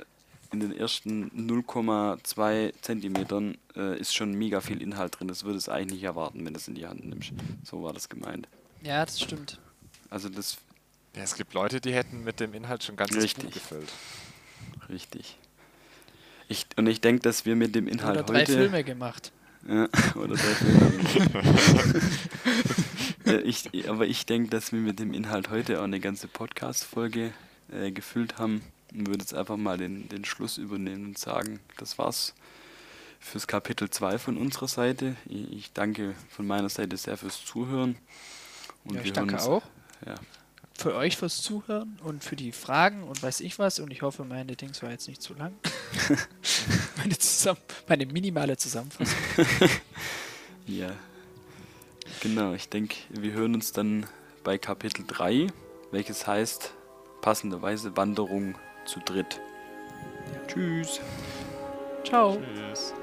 [0.52, 5.28] in den ersten 0,2 Zentimetern äh, ist schon mega viel Inhalt drin.
[5.28, 7.32] Das würde es eigentlich nicht erwarten, wenn du es in die Hand nimmst.
[7.64, 8.48] So war das gemeint.
[8.82, 9.58] Ja, das stimmt.
[10.10, 10.58] Also das
[11.18, 13.92] ja, es gibt Leute, die hätten mit dem Inhalt schon ganz Buch gefüllt.
[14.88, 15.36] Richtig.
[16.48, 18.52] Ich, und ich denke, dass wir mit dem Inhalt oder drei heute...
[18.52, 19.32] Filme gemacht.
[19.68, 20.54] Ja, oder drei
[23.24, 23.42] Filme.
[23.44, 27.32] ich, aber ich denke, dass wir mit dem Inhalt heute auch eine ganze Podcast-Folge
[27.72, 28.62] äh, gefüllt haben.
[28.92, 32.34] Und würde jetzt einfach mal den, den Schluss übernehmen und sagen, das war's
[33.20, 35.16] fürs Kapitel 2 von unserer Seite.
[35.26, 37.96] Ich, danke von meiner Seite sehr fürs Zuhören.
[38.84, 39.62] Und ja, ich danke uns, auch.
[40.06, 40.14] Ja,
[40.78, 43.80] für euch fürs Zuhören und für die Fragen und weiß ich was.
[43.80, 45.52] Und ich hoffe, meine Dings war jetzt nicht zu lang.
[46.96, 47.58] meine, zusammen,
[47.88, 49.18] meine minimale Zusammenfassung.
[50.66, 50.92] ja.
[52.20, 54.06] Genau, ich denke, wir hören uns dann
[54.44, 55.48] bei Kapitel 3,
[55.90, 56.72] welches heißt
[57.22, 58.54] passenderweise Wanderung
[58.88, 59.40] zu dritt.
[60.32, 60.40] Ja.
[60.46, 61.00] Tschüss.
[62.04, 62.38] Ciao.
[62.38, 62.94] Tschüss.